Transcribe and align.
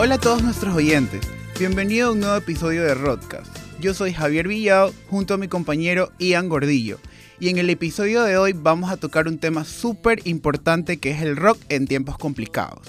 Hola 0.00 0.14
a 0.14 0.18
todos 0.18 0.44
nuestros 0.44 0.76
oyentes, 0.76 1.28
bienvenido 1.58 2.06
a 2.06 2.12
un 2.12 2.20
nuevo 2.20 2.36
episodio 2.36 2.84
de 2.84 2.94
Rodcast. 2.94 3.50
Yo 3.80 3.94
soy 3.94 4.12
Javier 4.12 4.46
Villao 4.46 4.92
junto 5.10 5.34
a 5.34 5.38
mi 5.38 5.48
compañero 5.48 6.12
Ian 6.20 6.48
Gordillo 6.48 7.00
y 7.40 7.48
en 7.48 7.58
el 7.58 7.68
episodio 7.68 8.22
de 8.22 8.38
hoy 8.38 8.52
vamos 8.52 8.92
a 8.92 8.96
tocar 8.96 9.26
un 9.26 9.38
tema 9.38 9.64
súper 9.64 10.20
importante 10.22 10.98
que 10.98 11.10
es 11.10 11.20
el 11.20 11.34
rock 11.34 11.58
en 11.68 11.88
tiempos 11.88 12.16
complicados. 12.16 12.86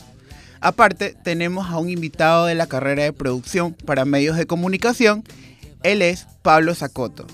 Aparte, 0.62 1.16
tenemos 1.24 1.72
a 1.72 1.80
un 1.80 1.90
invitado 1.90 2.46
de 2.46 2.54
la 2.54 2.68
carrera 2.68 3.02
de 3.02 3.12
producción 3.12 3.74
para 3.74 4.06
medios 4.06 4.38
de 4.38 4.46
comunicación, 4.46 5.24
él 5.82 6.04
es 6.04 6.28
Pablo 6.44 6.76
Zacoto. 6.76 7.26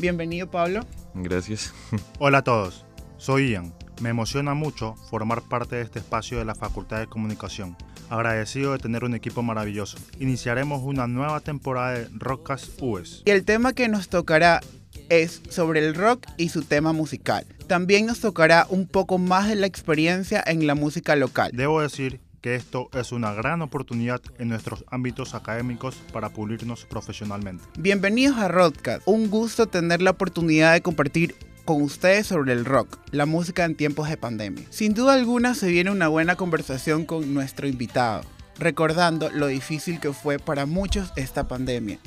Bienvenido 0.00 0.50
Pablo. 0.50 0.86
Gracias. 1.12 1.74
Hola 2.18 2.38
a 2.38 2.44
todos, 2.44 2.86
soy 3.18 3.50
Ian. 3.50 3.74
Me 4.00 4.08
emociona 4.08 4.54
mucho 4.54 4.94
formar 5.10 5.42
parte 5.42 5.76
de 5.76 5.82
este 5.82 5.98
espacio 5.98 6.38
de 6.38 6.44
la 6.44 6.54
Facultad 6.54 6.98
de 6.98 7.06
Comunicación. 7.06 7.76
Agradecido 8.10 8.72
de 8.72 8.78
tener 8.78 9.04
un 9.04 9.14
equipo 9.14 9.42
maravilloso. 9.42 9.98
Iniciaremos 10.18 10.82
una 10.82 11.06
nueva 11.06 11.40
temporada 11.40 11.98
de 11.98 12.08
Rockcast 12.12 12.80
US. 12.80 13.22
Y 13.24 13.30
el 13.30 13.44
tema 13.44 13.72
que 13.72 13.88
nos 13.88 14.08
tocará 14.08 14.60
es 15.08 15.42
sobre 15.48 15.86
el 15.86 15.94
rock 15.94 16.26
y 16.36 16.48
su 16.48 16.62
tema 16.62 16.92
musical. 16.92 17.46
También 17.66 18.06
nos 18.06 18.20
tocará 18.20 18.66
un 18.68 18.86
poco 18.86 19.18
más 19.18 19.48
de 19.48 19.56
la 19.56 19.66
experiencia 19.66 20.42
en 20.46 20.66
la 20.66 20.74
música 20.74 21.16
local. 21.16 21.52
Debo 21.54 21.80
decir 21.80 22.20
que 22.42 22.56
esto 22.56 22.90
es 22.92 23.12
una 23.12 23.32
gran 23.32 23.62
oportunidad 23.62 24.20
en 24.38 24.48
nuestros 24.48 24.84
ámbitos 24.90 25.34
académicos 25.34 25.94
para 26.12 26.30
pulirnos 26.30 26.84
profesionalmente. 26.84 27.64
Bienvenidos 27.78 28.36
a 28.38 28.48
Rodcast. 28.48 29.02
Un 29.06 29.30
gusto 29.30 29.68
tener 29.68 30.02
la 30.02 30.10
oportunidad 30.10 30.72
de 30.72 30.82
compartir 30.82 31.36
con 31.64 31.82
ustedes 31.82 32.26
sobre 32.26 32.52
el 32.52 32.64
rock, 32.64 32.98
la 33.10 33.26
música 33.26 33.64
en 33.64 33.76
tiempos 33.76 34.08
de 34.08 34.16
pandemia. 34.16 34.64
Sin 34.70 34.94
duda 34.94 35.14
alguna 35.14 35.54
se 35.54 35.68
viene 35.68 35.90
una 35.90 36.08
buena 36.08 36.36
conversación 36.36 37.04
con 37.04 37.34
nuestro 37.34 37.68
invitado, 37.68 38.22
recordando 38.58 39.30
lo 39.30 39.46
difícil 39.46 40.00
que 40.00 40.12
fue 40.12 40.38
para 40.38 40.66
muchos 40.66 41.12
esta 41.16 41.46
pandemia. 41.46 41.98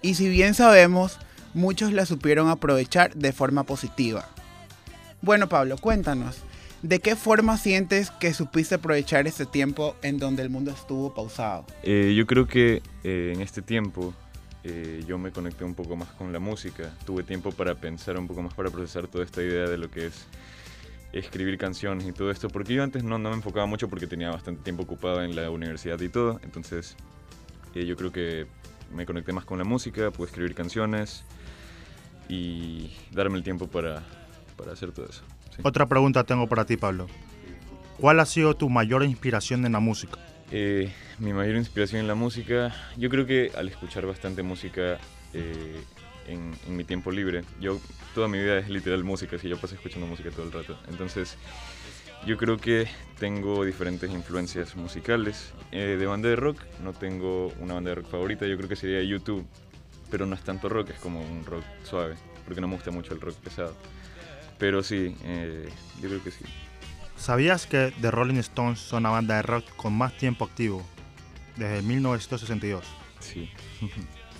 Y 0.00 0.14
si 0.14 0.28
bien 0.28 0.54
sabemos, 0.54 1.18
muchos 1.54 1.92
la 1.92 2.06
supieron 2.06 2.48
aprovechar 2.48 3.14
de 3.14 3.32
forma 3.32 3.64
positiva. 3.64 4.28
Bueno 5.20 5.48
Pablo, 5.48 5.76
cuéntanos, 5.78 6.38
¿de 6.82 6.98
qué 6.98 7.14
forma 7.14 7.58
sientes 7.58 8.10
que 8.10 8.34
supiste 8.34 8.76
aprovechar 8.76 9.26
este 9.26 9.46
tiempo 9.46 9.94
en 10.02 10.18
donde 10.18 10.42
el 10.42 10.50
mundo 10.50 10.72
estuvo 10.72 11.14
pausado? 11.14 11.66
Eh, 11.82 12.14
yo 12.16 12.26
creo 12.26 12.46
que 12.46 12.82
eh, 13.04 13.32
en 13.34 13.40
este 13.40 13.62
tiempo 13.62 14.14
eh, 14.64 15.02
yo 15.06 15.18
me 15.18 15.30
conecté 15.30 15.64
un 15.64 15.74
poco 15.74 15.96
más 15.96 16.08
con 16.10 16.32
la 16.32 16.38
música. 16.38 16.94
Tuve 17.04 17.22
tiempo 17.22 17.52
para 17.52 17.74
pensar 17.74 18.16
un 18.18 18.26
poco 18.26 18.42
más, 18.42 18.54
para 18.54 18.70
procesar 18.70 19.06
toda 19.08 19.24
esta 19.24 19.42
idea 19.42 19.68
de 19.68 19.78
lo 19.78 19.90
que 19.90 20.06
es 20.06 20.26
escribir 21.12 21.58
canciones 21.58 22.06
y 22.06 22.12
todo 22.12 22.30
esto, 22.30 22.48
porque 22.48 22.74
yo 22.74 22.82
antes 22.82 23.04
no, 23.04 23.18
no 23.18 23.30
me 23.30 23.36
enfocaba 23.36 23.66
mucho 23.66 23.88
porque 23.88 24.06
tenía 24.06 24.30
bastante 24.30 24.62
tiempo 24.62 24.84
ocupado 24.84 25.22
en 25.22 25.36
la 25.36 25.50
universidad 25.50 26.00
y 26.00 26.08
todo, 26.08 26.40
entonces 26.42 26.96
eh, 27.74 27.84
yo 27.84 27.96
creo 27.96 28.12
que 28.12 28.46
me 28.94 29.04
conecté 29.04 29.32
más 29.32 29.44
con 29.44 29.58
la 29.58 29.64
música, 29.64 30.10
pude 30.10 30.28
escribir 30.28 30.54
canciones 30.54 31.24
y 32.28 32.92
darme 33.10 33.36
el 33.36 33.44
tiempo 33.44 33.66
para, 33.66 34.02
para 34.56 34.72
hacer 34.72 34.92
todo 34.92 35.06
eso. 35.06 35.22
Otra 35.62 35.86
pregunta 35.86 36.24
tengo 36.24 36.48
para 36.48 36.64
ti, 36.64 36.76
Pablo. 36.78 37.08
¿Cuál 37.98 38.20
ha 38.20 38.26
sido 38.26 38.54
tu 38.54 38.70
mayor 38.70 39.04
inspiración 39.04 39.66
en 39.66 39.72
la 39.72 39.80
música? 39.80 40.18
Eh, 40.54 40.92
mi 41.18 41.32
mayor 41.32 41.56
inspiración 41.56 42.02
en 42.02 42.06
la 42.06 42.14
música, 42.14 42.76
yo 42.98 43.08
creo 43.08 43.24
que 43.24 43.52
al 43.56 43.68
escuchar 43.68 44.04
bastante 44.04 44.42
música 44.42 44.98
eh, 45.32 45.82
en, 46.28 46.52
en 46.66 46.76
mi 46.76 46.84
tiempo 46.84 47.10
libre, 47.10 47.42
yo 47.58 47.80
toda 48.14 48.28
mi 48.28 48.38
vida 48.38 48.58
es 48.58 48.68
literal 48.68 49.02
música, 49.02 49.36
así 49.36 49.48
yo 49.48 49.56
paso 49.56 49.74
escuchando 49.76 50.06
música 50.06 50.30
todo 50.30 50.42
el 50.42 50.52
rato. 50.52 50.78
Entonces, 50.88 51.38
yo 52.26 52.36
creo 52.36 52.58
que 52.58 52.86
tengo 53.18 53.64
diferentes 53.64 54.10
influencias 54.10 54.76
musicales. 54.76 55.52
Eh, 55.72 55.96
de 55.98 56.06
banda 56.06 56.28
de 56.28 56.36
rock, 56.36 56.60
no 56.82 56.92
tengo 56.92 57.48
una 57.58 57.72
banda 57.72 57.88
de 57.88 57.94
rock 57.96 58.10
favorita, 58.10 58.46
yo 58.46 58.58
creo 58.58 58.68
que 58.68 58.76
sería 58.76 59.02
YouTube, 59.02 59.46
pero 60.10 60.26
no 60.26 60.34
es 60.34 60.42
tanto 60.42 60.68
rock, 60.68 60.90
es 60.90 60.98
como 60.98 61.22
un 61.22 61.46
rock 61.46 61.64
suave, 61.82 62.16
porque 62.44 62.60
no 62.60 62.68
me 62.68 62.74
gusta 62.74 62.90
mucho 62.90 63.14
el 63.14 63.22
rock 63.22 63.36
pesado. 63.36 63.74
Pero 64.58 64.82
sí, 64.82 65.16
eh, 65.24 65.66
yo 66.02 66.08
creo 66.10 66.22
que 66.22 66.30
sí. 66.30 66.44
¿Sabías 67.22 67.68
que 67.68 67.92
The 68.00 68.10
Rolling 68.10 68.38
Stones 68.38 68.80
son 68.80 69.04
la 69.04 69.10
banda 69.10 69.36
de 69.36 69.42
rock 69.42 69.64
con 69.76 69.92
más 69.92 70.12
tiempo 70.18 70.44
activo? 70.44 70.84
Desde 71.54 71.80
1962. 71.80 72.84
Sí. 73.20 73.48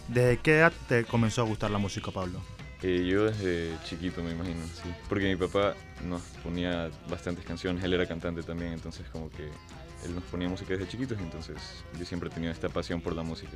¿Desde 0.09 0.39
qué 0.39 0.57
edad 0.57 0.73
te 0.89 1.05
comenzó 1.05 1.43
a 1.43 1.45
gustar 1.45 1.71
la 1.71 1.79
música, 1.79 2.11
Pablo? 2.11 2.41
Eh, 2.83 3.07
yo 3.09 3.27
desde 3.27 3.79
chiquito 3.85 4.21
me 4.25 4.33
imagino, 4.33 4.67
sí. 4.67 4.93
Porque 5.09 5.27
mi 5.27 5.37
papá 5.37 5.77
nos 6.09 6.23
ponía 6.43 6.91
bastantes 7.09 7.45
canciones, 7.45 7.85
él 7.85 7.93
era 7.93 8.05
cantante 8.05 8.43
también, 8.43 8.73
entonces 8.73 9.07
como 9.13 9.31
que 9.31 9.45
él 9.45 10.15
nos 10.17 10.25
ponía 10.25 10.49
música 10.49 10.73
desde 10.73 10.89
chiquitos, 10.89 11.21
entonces 11.21 11.85
yo 11.97 12.05
siempre 12.05 12.31
he 12.31 12.33
tenido 12.33 12.53
esta 12.53 12.69
pasión 12.69 13.01
por 13.01 13.15
la 13.15 13.23
música. 13.23 13.53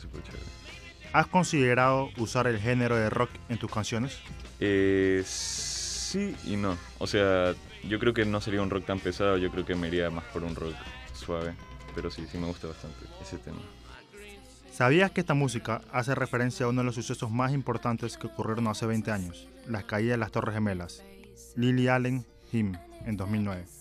Súper 0.00 0.22
chévere. 0.22 0.44
¿Has 1.12 1.26
considerado 1.26 2.10
usar 2.16 2.46
el 2.46 2.60
género 2.60 2.94
de 2.94 3.10
rock 3.10 3.30
en 3.48 3.58
tus 3.58 3.72
canciones? 3.72 4.20
Eh, 4.60 5.24
sí 5.26 6.36
y 6.44 6.56
no. 6.56 6.78
O 6.98 7.08
sea, 7.08 7.54
yo 7.88 7.98
creo 7.98 8.14
que 8.14 8.24
no 8.24 8.40
sería 8.40 8.62
un 8.62 8.70
rock 8.70 8.86
tan 8.86 9.00
pesado, 9.00 9.36
yo 9.38 9.50
creo 9.50 9.64
que 9.64 9.74
me 9.74 9.88
iría 9.88 10.10
más 10.10 10.24
por 10.24 10.44
un 10.44 10.54
rock 10.54 10.74
suave. 11.14 11.54
Pero 11.94 12.10
sí, 12.10 12.24
sí 12.30 12.38
me 12.38 12.46
gusta 12.46 12.68
bastante 12.68 13.04
ese 13.20 13.36
tema. 13.38 13.58
¿Sabías 14.72 15.10
que 15.10 15.20
esta 15.20 15.34
música 15.34 15.82
hace 15.92 16.14
referencia 16.14 16.64
a 16.64 16.68
uno 16.70 16.80
de 16.80 16.86
los 16.86 16.94
sucesos 16.94 17.30
más 17.30 17.52
importantes 17.52 18.16
que 18.16 18.28
ocurrieron 18.28 18.66
hace 18.68 18.86
20 18.86 19.10
años? 19.10 19.46
Las 19.68 19.84
caídas 19.84 20.14
de 20.14 20.18
las 20.18 20.32
Torres 20.32 20.54
Gemelas. 20.54 21.02
Lily 21.56 21.88
Allen, 21.88 22.24
Him, 22.52 22.76
en 23.04 23.16
2009. 23.16 23.64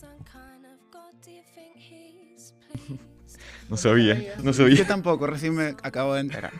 No 3.69 3.77
sabía, 3.77 4.15
no 4.39 4.51
Yo 4.51 4.53
sabía. 4.53 4.85
tampoco, 4.85 5.27
recién 5.27 5.55
me 5.55 5.67
acabo 5.83 6.13
de 6.15 6.21
enterar. 6.27 6.51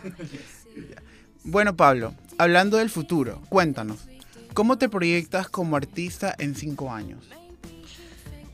bueno, 1.44 1.75
Pablo, 1.75 2.13
hablando 2.38 2.78
del 2.78 2.90
futuro, 2.90 3.41
cuéntanos, 3.50 4.08
¿cómo 4.53 4.78
te 4.78 4.89
proyectas 4.89 5.50
como 5.50 5.75
artista 5.75 6.35
en 6.38 6.56
cinco 6.56 6.91
años? 6.91 7.28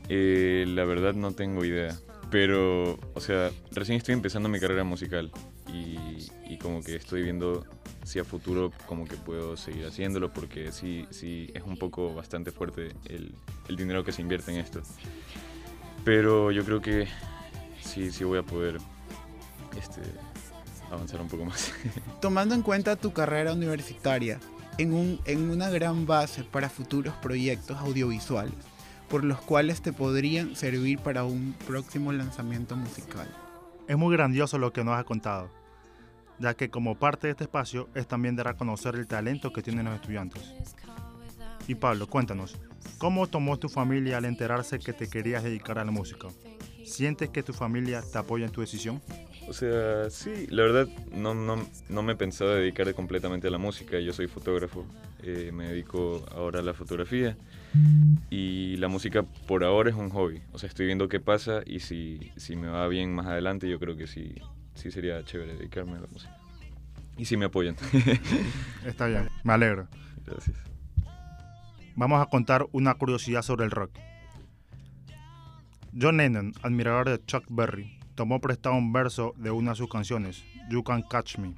Eh, 0.08 0.64
la 0.68 0.84
verdad 0.84 1.14
no 1.14 1.32
tengo 1.32 1.64
idea. 1.64 1.96
Pero, 2.30 2.98
o 3.14 3.20
sea, 3.20 3.50
recién 3.72 3.96
estoy 3.96 4.12
empezando 4.12 4.48
mi 4.48 4.60
carrera 4.60 4.84
musical 4.84 5.30
y, 5.72 5.96
y 6.46 6.58
como 6.58 6.82
que 6.82 6.96
estoy 6.96 7.22
viendo 7.22 7.64
si 8.04 8.18
a 8.18 8.24
futuro 8.24 8.72
como 8.86 9.06
que 9.06 9.16
puedo 9.16 9.56
seguir 9.56 9.86
haciéndolo 9.86 10.32
porque 10.32 10.72
sí, 10.72 11.06
sí 11.10 11.50
es 11.54 11.62
un 11.62 11.76
poco 11.76 12.14
bastante 12.14 12.50
fuerte 12.50 12.94
el, 13.06 13.34
el 13.68 13.76
dinero 13.76 14.04
que 14.04 14.12
se 14.12 14.20
invierte 14.22 14.52
en 14.52 14.58
esto. 14.58 14.82
Pero 16.04 16.50
yo 16.52 16.64
creo 16.64 16.80
que 16.80 17.06
sí, 17.82 18.10
sí 18.10 18.24
voy 18.24 18.38
a 18.38 18.42
poder 18.42 18.78
este, 19.78 20.02
avanzar 20.90 21.20
un 21.20 21.28
poco 21.28 21.46
más. 21.46 21.72
Tomando 22.20 22.54
en 22.54 22.62
cuenta 22.62 22.96
tu 22.96 23.12
carrera 23.12 23.52
universitaria 23.52 24.38
en, 24.78 24.92
un, 24.92 25.20
en 25.24 25.50
una 25.50 25.68
gran 25.68 26.06
base 26.06 26.44
para 26.44 26.68
futuros 26.68 27.14
proyectos 27.16 27.76
audiovisuales, 27.78 28.54
por 29.08 29.24
los 29.24 29.40
cuales 29.40 29.82
te 29.82 29.92
podrían 29.92 30.56
servir 30.56 31.00
para 31.00 31.24
un 31.24 31.54
próximo 31.66 32.12
lanzamiento 32.12 32.76
musical. 32.76 33.28
Es 33.88 33.96
muy 33.96 34.14
grandioso 34.14 34.58
lo 34.58 34.72
que 34.72 34.84
nos 34.84 34.94
has 34.94 35.04
contado, 35.04 35.50
ya 36.38 36.54
que 36.54 36.70
como 36.70 36.98
parte 36.98 37.26
de 37.26 37.32
este 37.32 37.44
espacio 37.44 37.88
es 37.94 38.06
también 38.06 38.36
dar 38.36 38.48
a 38.48 38.56
conocer 38.56 38.94
el 38.94 39.06
talento 39.06 39.52
que 39.52 39.62
tienen 39.62 39.86
los 39.86 39.94
estudiantes. 39.94 40.54
Y 41.66 41.74
Pablo, 41.74 42.06
cuéntanos, 42.06 42.56
¿cómo 42.98 43.26
tomó 43.26 43.58
tu 43.58 43.68
familia 43.68 44.18
al 44.18 44.24
enterarse 44.24 44.78
que 44.78 44.92
te 44.92 45.08
querías 45.08 45.42
dedicar 45.42 45.78
a 45.78 45.84
la 45.84 45.90
música? 45.90 46.28
¿Sientes 46.84 47.28
que 47.28 47.42
tu 47.42 47.52
familia 47.52 48.02
te 48.02 48.18
apoya 48.18 48.46
en 48.46 48.52
tu 48.52 48.60
decisión? 48.60 49.02
O 49.48 49.52
sea, 49.54 50.10
sí, 50.10 50.46
la 50.50 50.62
verdad 50.62 50.88
no, 51.10 51.34
no, 51.34 51.66
no 51.88 52.02
me 52.02 52.14
pensaba 52.14 52.54
dedicar 52.54 52.92
completamente 52.94 53.48
a 53.48 53.50
la 53.50 53.56
música. 53.56 53.98
Yo 53.98 54.12
soy 54.12 54.28
fotógrafo, 54.28 54.84
eh, 55.22 55.50
me 55.54 55.68
dedico 55.68 56.26
ahora 56.32 56.60
a 56.60 56.62
la 56.62 56.74
fotografía 56.74 57.36
y 58.28 58.76
la 58.76 58.88
música 58.88 59.22
por 59.22 59.64
ahora 59.64 59.88
es 59.88 59.96
un 59.96 60.10
hobby. 60.10 60.42
O 60.52 60.58
sea, 60.58 60.68
estoy 60.68 60.86
viendo 60.86 61.08
qué 61.08 61.18
pasa 61.18 61.62
y 61.64 61.80
si, 61.80 62.30
si 62.36 62.56
me 62.56 62.68
va 62.68 62.86
bien 62.88 63.14
más 63.14 63.26
adelante, 63.26 63.68
yo 63.68 63.78
creo 63.78 63.96
que 63.96 64.06
sí, 64.06 64.34
sí 64.74 64.90
sería 64.90 65.24
chévere 65.24 65.56
dedicarme 65.56 65.92
a 65.92 66.00
la 66.00 66.08
música. 66.12 66.36
Y 67.16 67.24
si 67.24 67.36
me 67.36 67.46
apoyan. 67.46 67.74
Está 68.84 69.06
bien, 69.06 69.28
me 69.44 69.54
alegro. 69.54 69.88
Gracias. 70.26 70.56
Vamos 71.96 72.20
a 72.20 72.26
contar 72.26 72.66
una 72.72 72.94
curiosidad 72.94 73.42
sobre 73.42 73.64
el 73.64 73.70
rock. 73.70 73.90
John 75.98 76.18
Lennon, 76.18 76.52
admirador 76.62 77.08
de 77.08 77.24
Chuck 77.24 77.44
Berry, 77.48 77.97
tomó 78.18 78.40
prestado 78.40 78.74
un 78.74 78.92
verso 78.92 79.32
de 79.36 79.52
una 79.52 79.70
de 79.70 79.76
sus 79.76 79.88
canciones, 79.88 80.42
You 80.68 80.82
Can 80.82 81.02
Catch 81.02 81.38
Me, 81.38 81.54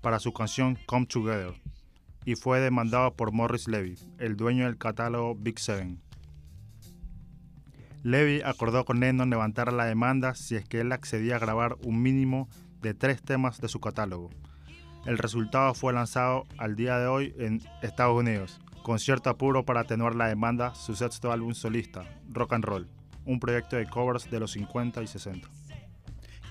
para 0.00 0.18
su 0.18 0.32
canción 0.32 0.78
Come 0.86 1.04
Together, 1.04 1.52
y 2.24 2.36
fue 2.36 2.58
demandado 2.60 3.12
por 3.12 3.32
Morris 3.32 3.68
Levy, 3.68 3.98
el 4.16 4.34
dueño 4.34 4.64
del 4.64 4.78
catálogo 4.78 5.34
Big 5.34 5.58
Seven. 5.58 6.00
Levy 8.02 8.40
acordó 8.40 8.86
con 8.86 9.00
Lennon 9.00 9.28
levantar 9.28 9.74
la 9.74 9.84
demanda 9.84 10.34
si 10.34 10.56
es 10.56 10.66
que 10.66 10.80
él 10.80 10.90
accedía 10.90 11.36
a 11.36 11.38
grabar 11.38 11.76
un 11.84 12.00
mínimo 12.00 12.48
de 12.80 12.94
tres 12.94 13.20
temas 13.22 13.60
de 13.60 13.68
su 13.68 13.78
catálogo. 13.78 14.30
El 15.04 15.18
resultado 15.18 15.74
fue 15.74 15.92
lanzado 15.92 16.44
al 16.56 16.76
día 16.76 16.98
de 16.98 17.08
hoy 17.08 17.34
en 17.36 17.60
Estados 17.82 18.18
Unidos, 18.18 18.58
con 18.82 18.98
cierto 18.98 19.28
apuro 19.28 19.66
para 19.66 19.80
atenuar 19.80 20.14
la 20.14 20.28
demanda, 20.28 20.74
su 20.74 20.96
sexto 20.96 21.30
álbum 21.30 21.52
solista, 21.52 22.04
Rock 22.30 22.54
and 22.54 22.64
Roll, 22.64 22.88
un 23.26 23.38
proyecto 23.38 23.76
de 23.76 23.86
covers 23.86 24.30
de 24.30 24.40
los 24.40 24.52
50 24.52 25.02
y 25.02 25.06
60. 25.06 25.46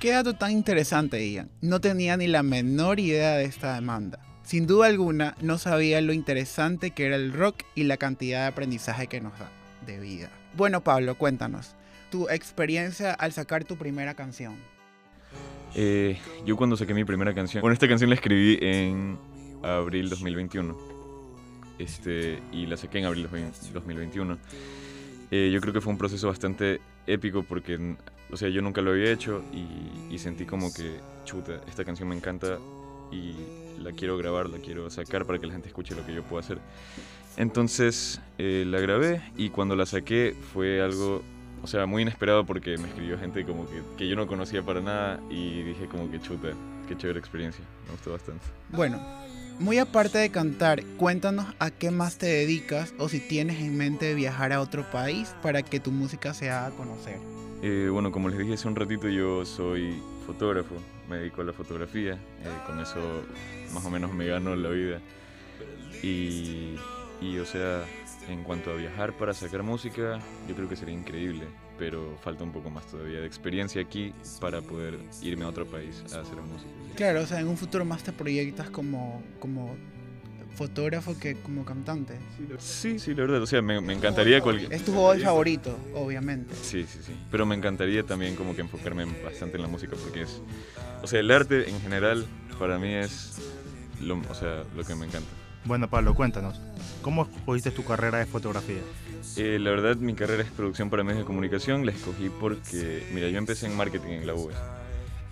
Qué 0.04 0.12
dato 0.12 0.34
tan 0.34 0.52
interesante, 0.52 1.26
Ian. 1.32 1.50
No 1.62 1.80
tenía 1.80 2.18
ni 2.18 2.28
la 2.28 2.44
menor 2.44 3.00
idea 3.00 3.38
de 3.38 3.46
esta 3.46 3.76
demanda. 3.76 4.20
Sin 4.44 4.68
duda 4.68 4.88
alguna, 4.88 5.34
no 5.40 5.58
sabía 5.58 6.02
lo 6.02 6.12
interesante 6.12 6.92
que 6.92 7.06
era 7.06 7.16
el 7.16 7.32
rock 7.32 7.64
y 7.74 7.86
la 7.86 7.96
cantidad 7.96 8.42
de 8.42 8.48
aprendizaje 8.48 9.08
que 9.08 9.22
nos 9.22 9.32
da 9.40 9.50
de 9.86 10.02
vida. 10.02 10.30
Bueno, 10.58 10.84
Pablo, 10.84 11.18
cuéntanos 11.18 11.74
tu 12.12 12.28
experiencia 12.28 13.14
al 13.14 13.32
sacar 13.32 13.64
tu 13.64 13.78
primera 13.78 14.14
canción. 14.14 14.58
Eh, 15.74 16.20
yo 16.46 16.58
cuando 16.58 16.76
saqué 16.76 16.94
mi 16.94 17.06
primera 17.06 17.34
canción, 17.34 17.62
bueno, 17.62 17.72
esta 17.72 17.88
canción 17.88 18.10
la 18.10 18.18
escribí 18.18 18.60
en 18.62 19.18
abril 19.64 20.10
2021. 20.10 20.78
Este, 21.80 22.42
y 22.52 22.66
la 22.66 22.76
saqué 22.76 23.00
en 23.00 23.06
abril 23.06 23.30
2021. 23.74 24.38
Eh, 25.32 25.50
yo 25.54 25.62
creo 25.62 25.74
que 25.74 25.80
fue 25.80 25.94
un 25.94 25.98
proceso 25.98 26.28
bastante 26.28 26.82
épico 27.08 27.44
porque, 27.44 27.96
o 28.34 28.38
sea, 28.38 28.50
yo 28.50 28.64
nunca 28.64 28.82
lo 28.82 28.92
había 28.92 29.12
hecho 29.12 29.44
y, 29.54 30.18
sentí 30.18 30.46
como 30.46 30.74
que, 30.74 31.00
chuta, 31.26 31.62
esta 31.68 31.86
canción 31.86 32.10
me 32.10 32.16
encanta 32.16 32.58
y 33.12 33.36
la 33.80 33.92
quiero 33.92 34.18
grabar, 34.18 34.50
la 34.50 34.58
quiero 34.58 34.90
sacar 34.90 35.26
para 35.26 35.38
que 35.38 35.46
la 35.46 35.54
gente 35.54 35.68
escuche 35.68 35.96
lo 35.96 36.06
que 36.06 36.14
yo 36.16 36.24
puedo 36.24 36.40
hacer. 36.40 36.60
Entonces 37.38 38.22
eh, 38.38 38.64
la 38.66 38.80
grabé 38.80 39.22
y 39.38 39.50
cuando 39.50 39.76
la 39.76 39.86
saqué 39.86 40.36
fue 40.54 40.82
algo, 40.82 41.22
o 41.62 41.68
sea, 41.68 41.86
muy 41.86 42.02
inesperado 42.02 42.46
porque 42.46 42.78
me 42.78 42.88
escribió 42.88 43.20
gente 43.20 43.44
como 43.44 43.68
que, 43.68 43.82
que 43.98 44.08
yo 44.08 44.16
no 44.16 44.26
conocía 44.26 44.64
para 44.64 44.82
nada 44.82 45.20
y 45.30 45.62
dije 45.62 45.86
como 45.88 46.10
que 46.10 46.20
chuta, 46.20 46.50
qué 46.88 46.98
chévere 46.98 47.20
experiencia, 47.20 47.64
me 47.86 47.92
gustó 47.92 48.12
bastante. 48.14 48.46
Bueno, 48.70 49.00
muy 49.60 49.78
aparte 49.78 50.18
de 50.18 50.32
cantar, 50.32 50.84
cuéntanos 50.98 51.46
a 51.60 51.70
qué 51.70 51.92
más 51.92 52.18
te 52.18 52.28
dedicas 52.28 52.94
o 52.98 53.10
si 53.10 53.20
tienes 53.20 53.60
en 53.60 53.78
mente 53.78 54.16
viajar 54.16 54.54
a 54.54 54.62
otro 54.62 54.90
país 54.90 55.36
para 55.44 55.62
que 55.62 55.80
tu 55.80 55.92
música 55.92 56.34
se 56.34 56.50
haga 56.50 56.76
conocer. 56.76 57.20
Eh, 57.66 57.88
bueno, 57.90 58.12
como 58.12 58.28
les 58.28 58.38
dije 58.38 58.56
hace 58.56 58.68
un 58.68 58.76
ratito, 58.76 59.08
yo 59.08 59.46
soy 59.46 59.98
fotógrafo, 60.28 60.76
me 61.10 61.20
dedico 61.20 61.40
a 61.40 61.46
la 61.46 61.54
fotografía, 61.54 62.16
eh, 62.16 62.50
con 62.68 62.78
eso 62.82 63.00
más 63.74 63.86
o 63.86 63.90
menos 63.90 64.14
me 64.14 64.26
gano 64.28 64.54
la 64.54 64.68
vida. 64.68 65.00
Y, 66.04 66.76
y, 67.22 67.38
o 67.38 67.46
sea, 67.46 67.86
en 68.28 68.44
cuanto 68.44 68.72
a 68.72 68.74
viajar 68.74 69.14
para 69.14 69.34
sacar 69.34 69.64
música, 69.64 70.20
yo 70.46 70.56
creo 70.56 70.68
que 70.68 70.76
sería 70.76 70.94
increíble, 70.94 71.46
pero 71.80 72.18
falta 72.22 72.44
un 72.44 72.52
poco 72.52 72.70
más 72.70 72.86
todavía 72.86 73.22
de 73.22 73.28
experiencia 73.28 73.82
aquí 73.82 74.14
para 74.42 74.62
poder 74.62 75.00
irme 75.22 75.46
a 75.46 75.48
otro 75.48 75.66
país 75.66 76.04
a 76.14 76.20
hacer 76.20 76.36
música. 76.42 76.70
Claro, 76.98 77.22
o 77.22 77.26
sea, 77.26 77.40
en 77.40 77.48
un 77.48 77.56
futuro 77.56 77.86
más 77.86 78.04
te 78.04 78.12
proyectas 78.12 78.70
como, 78.72 79.24
como 79.40 79.78
fotógrafo 80.56 81.18
que 81.18 81.36
como 81.36 81.66
cantante. 81.66 82.18
Sí, 82.60 83.00
sí, 83.00 83.14
la 83.14 83.22
verdad. 83.22 83.42
O 83.42 83.48
sea, 83.48 83.62
me, 83.62 83.78
encantaría 83.94 84.42
cualquier... 84.42 84.72
Es 84.74 84.84
tu 84.84 84.94
hobby 84.94 85.22
favorito, 85.22 85.78
obviamente. 85.94 86.56
Sí, 86.56 86.86
sí, 86.88 87.00
sí. 87.06 87.14
Pero 87.32 87.46
me 87.46 87.56
encantaría 87.56 88.04
también 88.04 88.36
como 88.36 88.56
que 88.56 88.62
enfocarme 88.62 89.06
bastante 89.24 89.58
en 89.58 89.64
la 89.64 89.68
música 89.68 89.96
porque 90.02 90.24
es... 90.24 90.42
O 91.02 91.08
sea, 91.08 91.20
el 91.20 91.32
arte 91.32 91.70
en 91.70 91.80
general 91.82 92.26
para 92.60 92.80
mí 92.80 92.94
es 92.94 93.38
lo, 94.02 94.18
o 94.30 94.34
sea, 94.34 94.64
lo 94.76 94.84
que 94.84 94.96
me 94.96 95.06
encanta. 95.06 95.30
Bueno, 95.66 95.90
Pablo, 95.90 96.14
cuéntanos. 96.14 96.60
¿Cómo 97.02 97.24
escogiste 97.24 97.72
tu 97.72 97.84
carrera 97.84 98.20
de 98.20 98.26
fotografía? 98.26 98.82
Eh, 99.38 99.58
la 99.60 99.72
verdad, 99.72 99.96
mi 99.96 100.14
carrera 100.14 100.44
es 100.44 100.52
producción 100.52 100.90
para 100.90 101.04
medios 101.04 101.20
de 101.20 101.26
comunicación. 101.26 101.86
La 101.86 101.92
escogí 101.92 102.30
porque, 102.30 103.08
mira, 103.14 103.30
yo 103.30 103.38
empecé 103.38 103.68
en 103.68 103.78
marketing 103.78 104.10
en 104.10 104.28
la 104.28 104.34
UES 104.34 104.56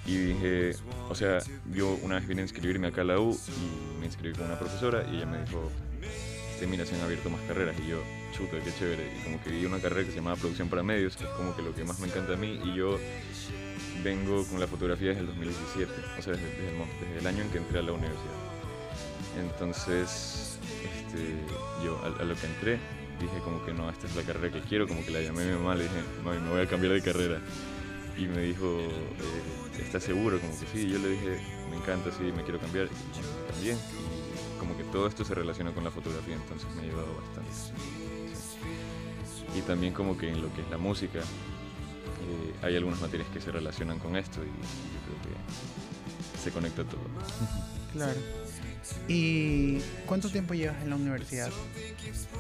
y 0.06 0.18
dije, 0.18 0.71
o 1.09 1.15
sea, 1.15 1.39
yo 1.74 1.98
una 2.01 2.15
vez 2.15 2.27
vine 2.27 2.42
a 2.42 2.45
inscribirme 2.45 2.88
acá 2.88 3.01
a 3.01 3.06
la 3.06 3.19
U 3.19 3.38
y 3.48 4.00
me 4.00 4.06
inscribí 4.07 4.36
con 4.36 4.45
una 4.45 4.57
profesora 4.57 5.06
y 5.12 5.18
ella 5.18 5.25
me 5.27 5.42
dijo, 5.42 5.71
este, 6.53 6.65
mira, 6.65 6.86
se 6.86 6.95
han 6.95 7.01
abierto 7.01 7.30
más 7.30 7.42
carreras 7.48 7.75
y 7.83 7.89
yo, 7.89 7.98
chuta, 8.33 8.63
qué 8.63 8.71
chévere. 8.77 9.18
Y 9.18 9.24
como 9.24 9.44
que 9.44 9.50
vi 9.50 9.65
una 9.65 9.80
carrera 9.80 10.06
que 10.06 10.12
se 10.12 10.18
llamaba 10.18 10.36
producción 10.36 10.69
para 10.69 10.83
medios, 10.83 11.18
que 11.18 11.24
es 11.24 11.30
como 11.31 11.56
que 11.56 11.63
lo 11.63 11.74
que 11.74 11.83
más 11.83 12.00
me 12.00 12.07
encanta 12.07 12.33
a 12.33 12.38
mí 12.38 12.59
y 12.63 12.75
yo 12.75 13.00
vengo 14.03 14.45
con 14.45 14.59
la 14.59 14.68
fotografía 14.68 15.09
desde 15.09 15.21
el 15.21 15.27
2017, 15.27 15.92
o 16.19 16.21
sea, 16.21 16.33
desde, 16.33 17.18
el, 17.19 17.27
año 17.27 17.42
en 17.44 17.50
que 17.50 17.57
entré 17.57 17.80
a 17.80 17.81
la 17.81 17.94
universidad. 17.94 18.31
Entonces, 19.39 20.59
este, 20.83 21.36
yo 21.83 22.00
a, 22.03 22.24
lo 22.24 22.36
que 22.36 22.45
entré 22.45 22.80
dije 23.19 23.39
como 23.44 23.63
que 23.65 23.74
no, 23.74 23.89
esta 23.89 24.06
es 24.07 24.15
la 24.15 24.24
carrera 24.24 24.51
que 24.53 24.62
quiero, 24.62 24.88
como 24.88 25.03
que 25.06 25.12
la 25.12 25.21
llamé 25.21 25.44
a 25.44 25.45
mi 25.45 25.53
mamá, 25.53 25.75
le 25.75 25.83
dije, 25.83 25.95
mami, 26.24 26.39
me 26.42 26.50
voy 26.50 26.62
a 26.62 26.68
cambiar 26.68 26.94
de 26.94 27.01
carrera. 27.01 27.39
Y 28.18 28.25
me 28.25 28.42
dijo, 28.42 28.65
eh, 28.68 29.60
¿estás 29.79 30.03
seguro? 30.03 30.39
Como 30.39 30.51
que 30.59 30.65
sí, 30.68 30.89
yo 30.89 31.00
le 31.00 31.09
dije, 31.09 31.39
me 31.69 31.77
encanta, 31.77 32.12
sí, 32.12 32.31
me 32.35 32.44
quiero 32.44 32.59
cambiar, 32.59 32.88
y 32.88 33.51
también. 33.51 33.77
Y 33.77 34.59
como 34.59 34.77
que 34.77 34.83
todo 34.85 35.07
esto 35.07 35.23
se 35.25 35.33
relaciona 35.33 35.73
con 35.73 35.83
la 35.83 35.91
fotografía, 35.91 36.35
entonces 36.35 36.68
me 36.75 36.81
ha 36.81 36.85
ayudado 36.85 37.15
bastante. 37.15 37.50
Y 39.57 39.62
también 39.62 39.94
como 39.94 40.18
que 40.18 40.29
en 40.29 40.41
lo 40.41 40.53
que 40.53 40.62
es 40.62 40.69
la 40.69 40.77
música, 40.77 41.19
eh, 41.19 42.53
hay 42.62 42.77
algunas 42.77 43.01
materias 43.01 43.27
que 43.33 43.41
se 43.41 43.51
relacionan 43.51 44.00
con 44.00 44.15
esto 44.15 44.41
y 44.41 44.47
yo 44.47 45.19
creo 45.21 45.35
que 45.35 46.39
se 46.41 46.51
conecta 46.51 46.83
todo. 46.83 47.01
Claro. 47.94 48.19
¿Y 49.07 49.79
cuánto 50.06 50.29
tiempo 50.29 50.53
llevas 50.53 50.81
en 50.81 50.89
la 50.89 50.95
universidad? 50.95 51.50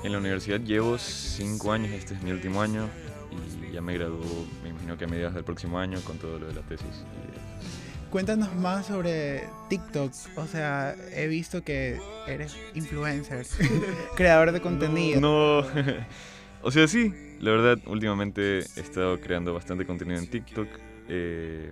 En 0.03 0.11
la 0.11 0.17
universidad 0.17 0.59
llevo 0.59 0.97
cinco 0.97 1.71
años, 1.71 1.91
este 1.91 2.13
es 2.13 2.21
mi 2.21 2.31
último 2.31 2.61
año 2.61 2.89
y 3.31 3.71
ya 3.71 3.81
me 3.81 3.93
graduó, 3.93 4.19
me 4.63 4.69
imagino 4.69 4.97
que 4.97 5.05
a 5.05 5.07
mediados 5.07 5.33
del 5.33 5.43
próximo 5.43 5.79
año 5.79 5.99
con 6.01 6.17
todo 6.17 6.39
lo 6.39 6.47
de 6.47 6.53
la 6.53 6.61
tesis. 6.61 7.05
Cuéntanos 8.11 8.53
más 8.55 8.87
sobre 8.87 9.47
TikTok. 9.69 10.11
O 10.35 10.45
sea, 10.45 10.95
he 11.13 11.27
visto 11.27 11.63
que 11.63 11.97
eres 12.27 12.57
influencer, 12.73 13.45
creador 14.17 14.51
de 14.51 14.59
contenido. 14.59 15.21
No, 15.21 15.65
o 16.61 16.71
sea, 16.71 16.87
sí. 16.87 17.13
La 17.39 17.51
verdad, 17.51 17.79
últimamente 17.87 18.59
he 18.59 18.79
estado 18.81 19.19
creando 19.21 19.53
bastante 19.53 19.85
contenido 19.85 20.19
en 20.19 20.29
TikTok. 20.29 20.67
Eh... 21.07 21.71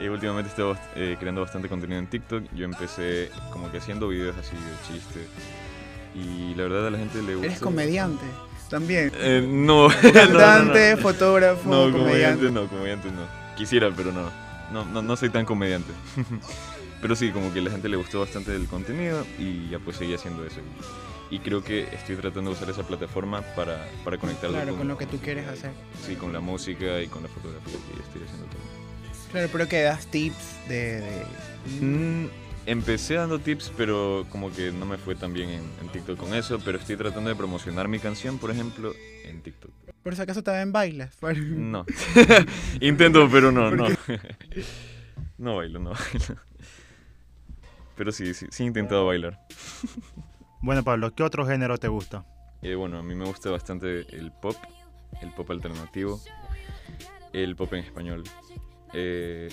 últimamente 0.10 0.48
he 0.48 0.50
estado 0.50 0.76
eh, 0.96 1.16
creando 1.18 1.40
bastante 1.40 1.68
contenido 1.68 2.00
en 2.00 2.08
TikTok. 2.08 2.52
Yo 2.54 2.64
empecé 2.64 3.30
como 3.52 3.70
que 3.70 3.78
haciendo 3.78 4.08
videos 4.08 4.36
así 4.36 4.56
de 4.56 4.62
chiste. 4.98 5.20
Y 6.16 6.56
la 6.56 6.64
verdad 6.64 6.88
a 6.88 6.90
la 6.90 6.98
gente 6.98 7.22
le 7.22 7.36
gusta. 7.36 7.46
Eres 7.46 7.60
comediante 7.60 8.24
también. 8.68 9.12
Eh, 9.14 9.46
no. 9.46 9.88
Cantante, 10.12 10.96
fotógrafo, 10.96 11.68
no, 11.68 11.90
comediante. 11.90 12.50
No, 12.50 12.68
comediante 12.68 13.10
no. 13.10 13.26
Quisiera, 13.56 13.90
pero 13.94 14.12
no. 14.12 14.30
No, 14.72 14.84
no, 14.84 15.02
no 15.02 15.16
soy 15.16 15.30
tan 15.30 15.44
comediante. 15.44 15.92
pero 17.00 17.14
sí, 17.14 17.30
como 17.30 17.52
que 17.52 17.60
a 17.60 17.62
la 17.62 17.70
gente 17.70 17.88
le 17.88 17.96
gustó 17.96 18.20
bastante 18.20 18.54
el 18.54 18.66
contenido 18.66 19.26
y 19.38 19.68
ya 19.68 19.78
pues 19.78 19.96
seguí 19.96 20.14
haciendo 20.14 20.44
eso. 20.44 20.60
Y 21.30 21.38
creo 21.40 21.64
que 21.64 21.82
estoy 21.92 22.16
tratando 22.16 22.50
de 22.50 22.56
usar 22.56 22.70
esa 22.70 22.82
plataforma 22.82 23.42
para, 23.56 23.88
para 24.04 24.18
conectarlo 24.18 24.56
claro, 24.56 24.76
con, 24.76 24.86
lo 24.88 24.96
que 24.96 25.06
tú 25.06 25.18
quieres 25.18 25.48
hacer. 25.48 25.72
Sí, 26.06 26.16
con 26.16 26.32
la 26.32 26.40
música 26.40 27.00
y 27.00 27.08
con 27.08 27.22
la 27.22 27.28
fotografía 27.28 27.72
que 27.72 28.02
estoy 28.02 28.22
haciendo 28.22 28.46
también. 28.46 28.84
Claro, 29.32 29.48
pero 29.50 29.68
que 29.68 29.82
das 29.82 30.06
tips 30.06 30.68
de... 30.68 31.02
Mm, 31.80 32.26
empecé 32.66 33.14
dando 33.14 33.38
tips, 33.38 33.72
pero 33.76 34.26
como 34.30 34.52
que 34.52 34.72
no 34.72 34.86
me 34.86 34.96
fue 34.96 35.14
tan 35.14 35.32
bien 35.32 35.50
en, 35.50 35.88
TikTok 35.88 36.18
con 36.18 36.34
eso, 36.34 36.58
pero 36.64 36.78
estoy 36.78 36.96
tratando 36.96 37.30
de 37.30 37.36
promocionar 37.36 37.88
mi 37.88 37.98
canción, 37.98 38.38
por 38.38 38.50
ejemplo, 38.50 38.92
en 39.24 39.40
TikTok. 39.42 39.70
¿Por 40.02 40.16
si 40.16 40.22
acaso 40.22 40.42
también 40.42 40.72
bailas? 40.72 41.16
No. 41.36 41.86
Intento, 42.80 43.28
pero 43.30 43.52
no, 43.52 43.70
no. 43.70 43.86
no 45.38 45.56
bailo, 45.56 45.78
no 45.78 45.90
bailo. 45.90 46.40
Pero 47.96 48.12
sí, 48.12 48.34
sí, 48.34 48.46
sí 48.50 48.64
he 48.64 48.66
intentado 48.66 49.06
bailar. 49.06 49.38
Bueno, 50.60 50.82
Pablo, 50.82 51.14
¿qué 51.14 51.22
otro 51.22 51.46
género 51.46 51.78
te 51.78 51.88
gusta? 51.88 52.24
Eh, 52.62 52.74
bueno, 52.74 52.98
a 52.98 53.02
mí 53.02 53.14
me 53.14 53.24
gusta 53.24 53.50
bastante 53.50 54.00
el 54.16 54.32
pop, 54.32 54.56
el 55.20 55.30
pop 55.32 55.50
alternativo, 55.50 56.20
el 57.32 57.54
pop 57.54 57.72
en 57.74 57.84
español. 57.84 58.24
Eh, 58.94 59.48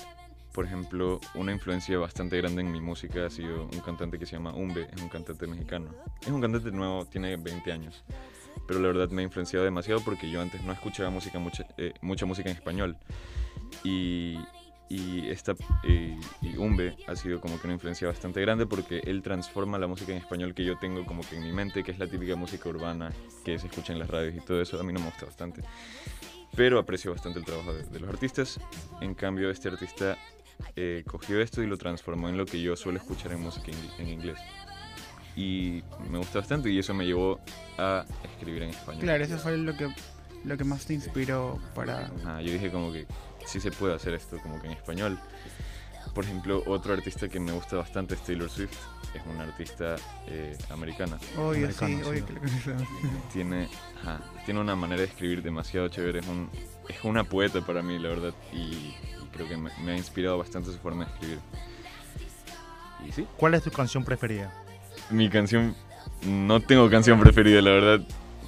por 0.53 0.65
ejemplo, 0.65 1.19
una 1.33 1.51
influencia 1.51 1.97
bastante 1.97 2.37
grande 2.37 2.61
en 2.61 2.71
mi 2.71 2.81
música 2.81 3.25
ha 3.25 3.29
sido 3.29 3.65
un 3.65 3.79
cantante 3.79 4.19
que 4.19 4.25
se 4.25 4.33
llama 4.33 4.53
Umbe, 4.53 4.89
es 4.93 5.01
un 5.01 5.09
cantante 5.09 5.47
mexicano. 5.47 5.89
Es 6.21 6.27
un 6.27 6.41
cantante 6.41 6.71
nuevo, 6.71 7.05
tiene 7.05 7.37
20 7.37 7.71
años, 7.71 8.03
pero 8.67 8.79
la 8.79 8.87
verdad 8.87 9.09
me 9.09 9.21
ha 9.21 9.25
influenciado 9.25 9.63
demasiado 9.63 10.01
porque 10.03 10.29
yo 10.29 10.41
antes 10.41 10.61
no 10.63 10.73
escuchaba 10.73 11.09
música, 11.09 11.39
mucha, 11.39 11.65
eh, 11.77 11.93
mucha 12.01 12.25
música 12.25 12.49
en 12.49 12.55
español. 12.57 12.97
Y, 13.83 14.37
y, 14.89 15.29
esta, 15.29 15.55
eh, 15.83 16.19
y 16.41 16.57
Umbe 16.57 16.97
ha 17.07 17.15
sido 17.15 17.39
como 17.39 17.59
que 17.59 17.67
una 17.67 17.75
influencia 17.75 18.09
bastante 18.09 18.41
grande 18.41 18.65
porque 18.65 18.99
él 19.05 19.21
transforma 19.21 19.79
la 19.79 19.87
música 19.87 20.11
en 20.11 20.17
español 20.17 20.53
que 20.53 20.65
yo 20.65 20.77
tengo 20.79 21.05
como 21.05 21.21
que 21.21 21.37
en 21.37 21.43
mi 21.43 21.53
mente, 21.53 21.83
que 21.83 21.91
es 21.91 21.99
la 21.99 22.07
típica 22.07 22.35
música 22.35 22.67
urbana 22.67 23.13
que 23.45 23.57
se 23.57 23.67
escucha 23.67 23.93
en 23.93 23.99
las 23.99 24.09
radios 24.09 24.35
y 24.35 24.41
todo 24.41 24.61
eso, 24.61 24.77
a 24.77 24.83
mí 24.83 24.91
no 24.91 24.99
me 24.99 25.05
gusta 25.05 25.25
bastante 25.25 25.61
pero 26.53 26.79
aprecio 26.79 27.11
bastante 27.11 27.39
el 27.39 27.45
trabajo 27.45 27.73
de, 27.73 27.83
de, 27.83 27.99
los 28.01 28.09
artistas. 28.09 28.59
En 28.99 29.13
cambio, 29.13 29.49
este 29.49 29.69
artista 29.69 30.17
eh, 30.75 31.03
cogió 31.07 31.41
esto 31.41 31.61
y 31.61 31.67
lo 31.67 31.77
transformó 31.77 32.29
en 32.29 32.37
lo 32.37 32.45
que 32.45 32.61
yo 32.61 32.75
suelo 32.75 32.99
escuchar 32.99 33.31
en 33.31 33.41
música 33.41 33.71
en 33.99 34.07
inglés. 34.07 34.39
Y 35.35 35.83
me 36.09 36.17
gusta 36.17 36.39
bastante 36.39 36.69
y 36.69 36.79
eso 36.79 36.93
me 36.93 37.05
llevó 37.05 37.39
a 37.77 38.05
escribir 38.23 38.63
en 38.63 38.69
español. 38.71 39.01
Claro, 39.01 39.23
eso 39.23 39.37
fue 39.37 39.57
lo 39.57 39.75
que, 39.75 39.93
lo 40.43 40.57
que 40.57 40.63
más 40.63 40.85
te 40.85 40.93
inspiró 40.93 41.59
para... 41.73 42.09
yo 42.41 42.51
dije 42.51 42.69
como 42.69 42.91
que 42.91 43.07
sí 43.45 43.59
se 43.59 43.71
puede 43.71 43.95
hacer 43.95 44.13
esto 44.13 44.37
como 44.39 44.61
que 44.61 44.67
en 44.67 44.73
español. 44.73 45.17
por 46.13 46.25
ejemplo, 46.25 46.63
otro 46.67 46.93
artista 46.93 47.29
que 47.29 47.39
me 47.39 47.53
gusta 47.53 47.77
bastante 47.77 48.15
es 48.15 48.23
Taylor 48.23 48.49
Swift. 48.49 48.77
Es 49.13 49.21
una 49.25 49.43
artista 49.43 49.95
eh, 50.27 50.57
americana. 50.69 51.17
Sí, 51.19 51.37
Americano, 51.37 52.07
obvio 52.07 52.19
sí. 52.19 52.21
que 52.23 52.33
lo 52.33 52.39
conocemos. 52.39 52.87
Tiene, 53.33 53.69
ajá, 54.01 54.21
tiene 54.45 54.61
una 54.61 54.75
manera 54.75 55.01
de 55.01 55.07
escribir 55.07 55.41
demasiado 55.41 55.89
chévere. 55.89 56.19
Es, 56.19 56.27
un, 56.27 56.49
es 56.87 57.03
una 57.03 57.25
poeta 57.25 57.65
para 57.65 57.81
mí, 57.81 57.99
la 57.99 58.07
verdad. 58.07 58.33
Y 58.53 58.93
creo 59.31 59.47
que 59.47 59.57
me, 59.57 59.71
me 59.83 59.93
ha 59.93 59.97
inspirado 59.97 60.37
bastante 60.37 60.71
su 60.71 60.77
forma 60.77 61.05
de 61.05 61.11
escribir. 61.11 61.39
Y 63.07 63.11
sí, 63.11 63.25
¿Cuál 63.37 63.53
es 63.55 63.63
tu 63.63 63.71
canción 63.71 64.03
preferida? 64.03 64.51
mi 65.09 65.29
canción. 65.29 65.75
No 66.25 66.59
tengo 66.59 66.89
canción 66.89 67.19
preferida, 67.19 67.61
la 67.61 67.71
verdad. 67.71 68.01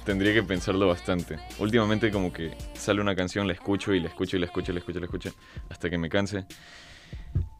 Tendría 0.04 0.32
que 0.32 0.42
pensarlo 0.42 0.86
bastante. 0.86 1.38
Últimamente, 1.58 2.10
como 2.10 2.32
que 2.32 2.56
sale 2.74 3.00
una 3.00 3.16
canción, 3.16 3.46
la 3.46 3.52
escucho 3.54 3.92
y 3.94 4.00
la 4.00 4.08
escucho 4.08 4.36
y 4.36 4.40
la 4.40 4.46
escucho 4.46 4.70
y 4.70 4.74
la 4.74 4.78
escucho 4.80 4.98
y 4.98 5.00
la 5.00 5.06
escucho 5.06 5.30
hasta 5.70 5.90
que 5.90 5.98
me 5.98 6.08
canse. 6.08 6.44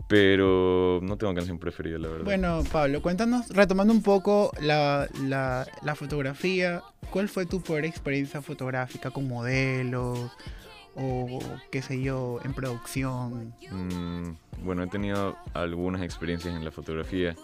Pero 0.06 1.00
no 1.02 1.16
tengo 1.16 1.34
canción 1.34 1.58
preferida, 1.58 1.98
la 1.98 2.08
verdad. 2.08 2.24
Bueno, 2.24 2.62
Pablo, 2.70 3.00
cuéntanos, 3.00 3.48
retomando 3.48 3.92
un 3.92 4.02
poco 4.02 4.52
la, 4.60 5.08
la, 5.22 5.66
la 5.82 5.94
fotografía, 5.94 6.82
¿cuál 7.10 7.28
fue 7.30 7.46
tu 7.46 7.62
peor 7.62 7.86
experiencia 7.86 8.42
fotográfica 8.42 9.10
con 9.10 9.26
modelos 9.26 10.30
o 10.96 11.38
qué 11.70 11.82
sé 11.82 12.00
yo, 12.02 12.38
en 12.44 12.54
producción? 12.54 13.54
Mm, 13.70 14.36
bueno, 14.64 14.82
he 14.82 14.86
tenido 14.86 15.36
algunas 15.52 16.02
experiencias 16.02 16.54
en 16.54 16.64
la 16.64 16.70
fotografía. 16.70 17.36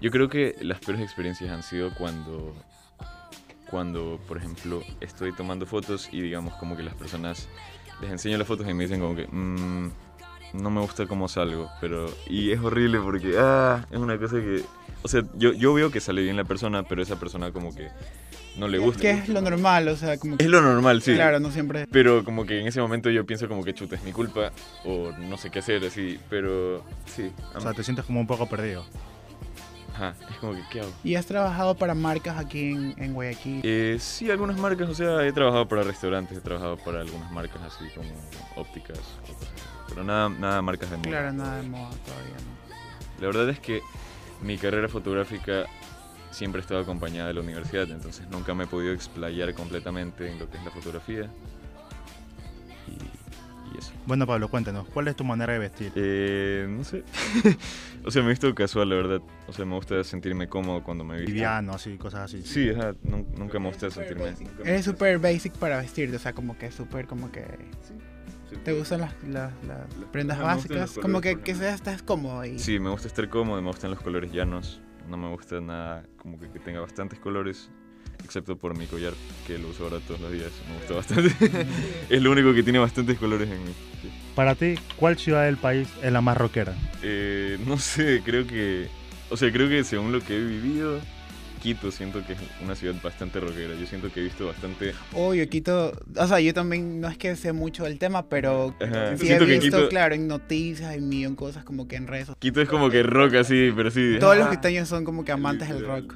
Yo 0.00 0.10
creo 0.10 0.28
que 0.28 0.56
las 0.60 0.80
peores 0.80 1.02
experiencias 1.02 1.50
han 1.50 1.62
sido 1.62 1.92
cuando, 1.94 2.54
cuando, 3.70 4.20
por 4.28 4.36
ejemplo, 4.38 4.82
estoy 5.00 5.32
tomando 5.32 5.66
fotos 5.66 6.08
y 6.12 6.20
digamos 6.20 6.54
como 6.54 6.76
que 6.76 6.82
las 6.82 6.94
personas 6.94 7.48
les 8.00 8.10
enseño 8.10 8.36
las 8.38 8.46
fotos 8.46 8.68
y 8.68 8.74
me 8.74 8.84
dicen 8.84 9.00
como 9.00 9.16
que 9.16 9.26
"Mm, 9.26 9.90
no 10.54 10.70
me 10.70 10.80
gusta 10.80 11.06
cómo 11.06 11.28
salgo, 11.28 11.68
pero 11.80 12.06
y 12.28 12.50
es 12.52 12.60
horrible 12.60 13.00
porque 13.00 13.34
ah, 13.38 13.84
es 13.90 13.98
una 13.98 14.18
cosa 14.18 14.36
que, 14.36 14.62
o 15.02 15.08
sea, 15.08 15.22
yo, 15.34 15.52
yo 15.52 15.74
veo 15.74 15.90
que 15.90 16.00
sale 16.00 16.22
bien 16.22 16.36
la 16.36 16.44
persona, 16.44 16.82
pero 16.84 17.02
esa 17.02 17.18
persona 17.18 17.50
como 17.52 17.74
que 17.74 17.88
no 18.58 18.68
le 18.68 18.78
gusta. 18.78 19.00
Que 19.00 19.10
es 19.10 19.28
lo 19.28 19.40
normal, 19.40 19.88
o 19.88 19.96
sea, 19.96 20.18
como 20.18 20.36
que, 20.36 20.44
Es 20.44 20.50
lo 20.50 20.60
normal, 20.60 21.02
sí. 21.02 21.14
claro, 21.14 21.40
no 21.40 21.50
siempre... 21.50 21.86
Pero 21.88 22.24
como 22.24 22.44
que 22.46 22.60
en 22.60 22.66
ese 22.66 22.80
momento 22.80 23.10
yo 23.10 23.24
pienso 23.26 23.48
como 23.48 23.62
que 23.64 23.74
chuta, 23.74 23.96
es 23.96 24.02
mi 24.02 24.12
culpa 24.12 24.52
o 24.84 25.12
no 25.12 25.36
sé 25.36 25.50
qué 25.50 25.60
hacer, 25.60 25.84
así, 25.84 26.18
pero 26.30 26.84
sí. 27.06 27.30
O 27.54 27.60
sea, 27.60 27.72
te 27.72 27.82
sientes 27.82 28.04
como 28.04 28.20
un 28.20 28.26
poco 28.26 28.48
perdido. 28.48 28.84
Ajá, 29.94 30.14
es 30.30 30.36
como 30.36 30.52
que, 30.54 30.62
¿qué 30.70 30.80
hago? 30.80 30.90
¿Y 31.02 31.14
has 31.14 31.24
trabajado 31.24 31.74
para 31.74 31.94
marcas 31.94 32.36
aquí 32.38 32.70
en, 32.72 32.94
en 32.98 33.14
Guayaquil? 33.14 33.60
Eh, 33.64 33.96
sí, 33.98 34.30
algunas 34.30 34.58
marcas, 34.58 34.90
o 34.90 34.94
sea, 34.94 35.26
he 35.26 35.32
trabajado 35.32 35.66
para 35.66 35.84
restaurantes, 35.84 36.36
he 36.36 36.40
trabajado 36.42 36.76
para 36.76 37.00
algunas 37.00 37.32
marcas 37.32 37.62
así 37.62 37.84
como 37.94 38.10
ópticas, 38.56 38.98
o 38.98 39.20
cosas 39.32 39.42
así, 39.54 39.62
pero 39.88 40.04
nada, 40.04 40.28
nada 40.28 40.60
marcas 40.60 40.90
de 40.90 40.98
moda. 40.98 41.08
Claro, 41.08 41.32
nada 41.32 41.56
de 41.56 41.68
moda 41.68 41.90
todavía, 42.04 42.34
¿no? 42.34 43.22
La 43.22 43.26
verdad 43.28 43.48
es 43.48 43.58
que 43.58 43.80
mi 44.42 44.58
carrera 44.58 44.88
fotográfica 44.88 45.64
siempre 46.30 46.60
ha 46.60 46.62
estado 46.62 46.80
acompañada 46.80 47.28
de 47.28 47.34
la 47.34 47.40
universidad, 47.40 47.90
entonces 47.90 48.28
nunca 48.28 48.54
me 48.54 48.64
he 48.64 48.66
podido 48.66 48.92
explayar 48.92 49.52
completamente 49.54 50.30
en 50.30 50.38
lo 50.38 50.48
que 50.50 50.58
es 50.58 50.64
la 50.64 50.70
fotografía. 50.70 51.30
Y, 52.88 53.74
y 53.74 53.78
eso. 53.78 53.92
Bueno, 54.06 54.26
Pablo, 54.26 54.48
cuéntanos, 54.48 54.86
¿cuál 54.88 55.08
es 55.08 55.16
tu 55.16 55.24
manera 55.24 55.52
de 55.54 55.58
vestir? 55.58 55.92
Eh, 55.96 56.66
no 56.68 56.84
sé. 56.84 57.02
o 58.04 58.10
sea, 58.10 58.22
me 58.22 58.28
he 58.28 58.30
visto 58.30 58.54
casual, 58.54 58.88
la 58.88 58.94
verdad. 58.96 59.20
O 59.48 59.52
sea, 59.52 59.64
me 59.64 59.74
gusta 59.74 60.02
sentirme 60.04 60.48
cómodo 60.48 60.82
cuando 60.82 61.04
me 61.04 61.16
visto. 61.16 61.30
Liviano, 61.32 61.72
así, 61.72 61.96
cosas 61.96 62.20
así. 62.22 62.42
Sí, 62.42 62.70
ajá, 62.70 62.94
nun- 63.02 63.26
nunca 63.36 63.58
me 63.58 63.68
gusta 63.68 63.90
sentirme. 63.90 64.34
Eres 64.64 64.84
súper 64.84 65.18
basic 65.18 65.52
para 65.54 65.78
vestirte, 65.78 66.16
o 66.16 66.20
sea, 66.20 66.32
como 66.32 66.56
que 66.56 66.70
súper, 66.70 67.06
como 67.06 67.30
que... 67.32 67.42
sí. 67.82 67.94
¿Te 68.64 68.72
gustan 68.72 69.00
las, 69.00 69.12
las, 69.24 69.52
las 69.66 69.86
prendas 70.12 70.40
básicas? 70.40 70.96
Como 71.02 71.20
que, 71.20 71.40
que 71.40 71.54
seas, 71.56 71.74
estás 71.74 72.02
cómodo 72.02 72.40
ahí. 72.40 72.58
Sí, 72.60 72.78
me 72.78 72.90
gusta 72.90 73.08
estar 73.08 73.28
cómodo, 73.28 73.60
me 73.60 73.68
gustan 73.68 73.90
los 73.90 74.00
colores 74.00 74.30
llanos. 74.32 74.80
No 75.08 75.16
me 75.16 75.28
gusta 75.28 75.60
nada 75.60 76.04
como 76.16 76.38
que, 76.38 76.48
que 76.50 76.58
tenga 76.58 76.80
bastantes 76.80 77.18
colores, 77.18 77.70
excepto 78.24 78.56
por 78.56 78.76
mi 78.76 78.86
collar, 78.86 79.12
que 79.46 79.58
lo 79.58 79.68
uso 79.68 79.84
ahora 79.84 80.00
todos 80.00 80.20
los 80.20 80.32
días. 80.32 80.50
Me 80.68 80.76
gusta 80.76 80.94
bastante. 80.94 81.66
es 82.08 82.22
lo 82.22 82.30
único 82.30 82.52
que 82.54 82.62
tiene 82.62 82.78
bastantes 82.78 83.18
colores 83.18 83.48
en 83.48 83.64
mí. 83.64 83.72
sí. 84.02 84.10
Para 84.34 84.54
ti, 84.54 84.74
¿cuál 84.96 85.16
ciudad 85.16 85.44
del 85.44 85.56
país 85.56 85.88
es 86.02 86.12
la 86.12 86.20
más 86.20 86.36
rockera? 86.36 86.74
Eh, 87.02 87.58
no 87.66 87.78
sé, 87.78 88.22
creo 88.24 88.46
que. 88.46 88.88
O 89.30 89.36
sea, 89.36 89.50
creo 89.52 89.68
que 89.68 89.82
según 89.82 90.12
lo 90.12 90.20
que 90.20 90.36
he 90.36 90.44
vivido, 90.44 91.00
Quito 91.62 91.90
siento 91.90 92.24
que 92.26 92.34
es 92.34 92.38
una 92.62 92.74
ciudad 92.76 92.94
bastante 93.02 93.40
rockera. 93.40 93.74
Yo 93.74 93.86
siento 93.86 94.12
que 94.12 94.20
he 94.20 94.22
visto 94.22 94.46
bastante. 94.46 94.92
Obvio, 95.14 95.48
Quito, 95.48 95.92
o 96.16 96.26
sea, 96.26 96.38
yo 96.40 96.54
también 96.54 97.00
no 97.00 97.08
es 97.08 97.18
que 97.18 97.34
sé 97.34 97.52
mucho 97.52 97.84
del 97.84 97.98
tema, 97.98 98.28
pero 98.28 98.74
Ajá, 98.80 99.16
sí 99.16 99.32
he 99.32 99.38
que 99.38 99.44
visto, 99.44 99.78
Quito- 99.78 99.88
claro, 99.88 100.14
en 100.14 100.28
noticias, 100.28 100.94
en 100.94 101.08
millón 101.08 101.34
cosas 101.34 101.64
como 101.64 101.88
que 101.88 101.96
en 101.96 102.06
redes 102.06 102.26
sociales. 102.26 102.40
Quito 102.40 102.60
es 102.60 102.68
como 102.68 102.88
que 102.90 103.02
rock 103.02 103.34
así, 103.34 103.72
pero 103.74 103.90
sí. 103.90 104.16
Todos 104.20 104.36
los 104.36 104.48
quiteños 104.48 104.88
son 104.88 105.04
como 105.04 105.24
que 105.24 105.32
amantes 105.32 105.68
del 105.68 105.84
rock. 105.86 106.14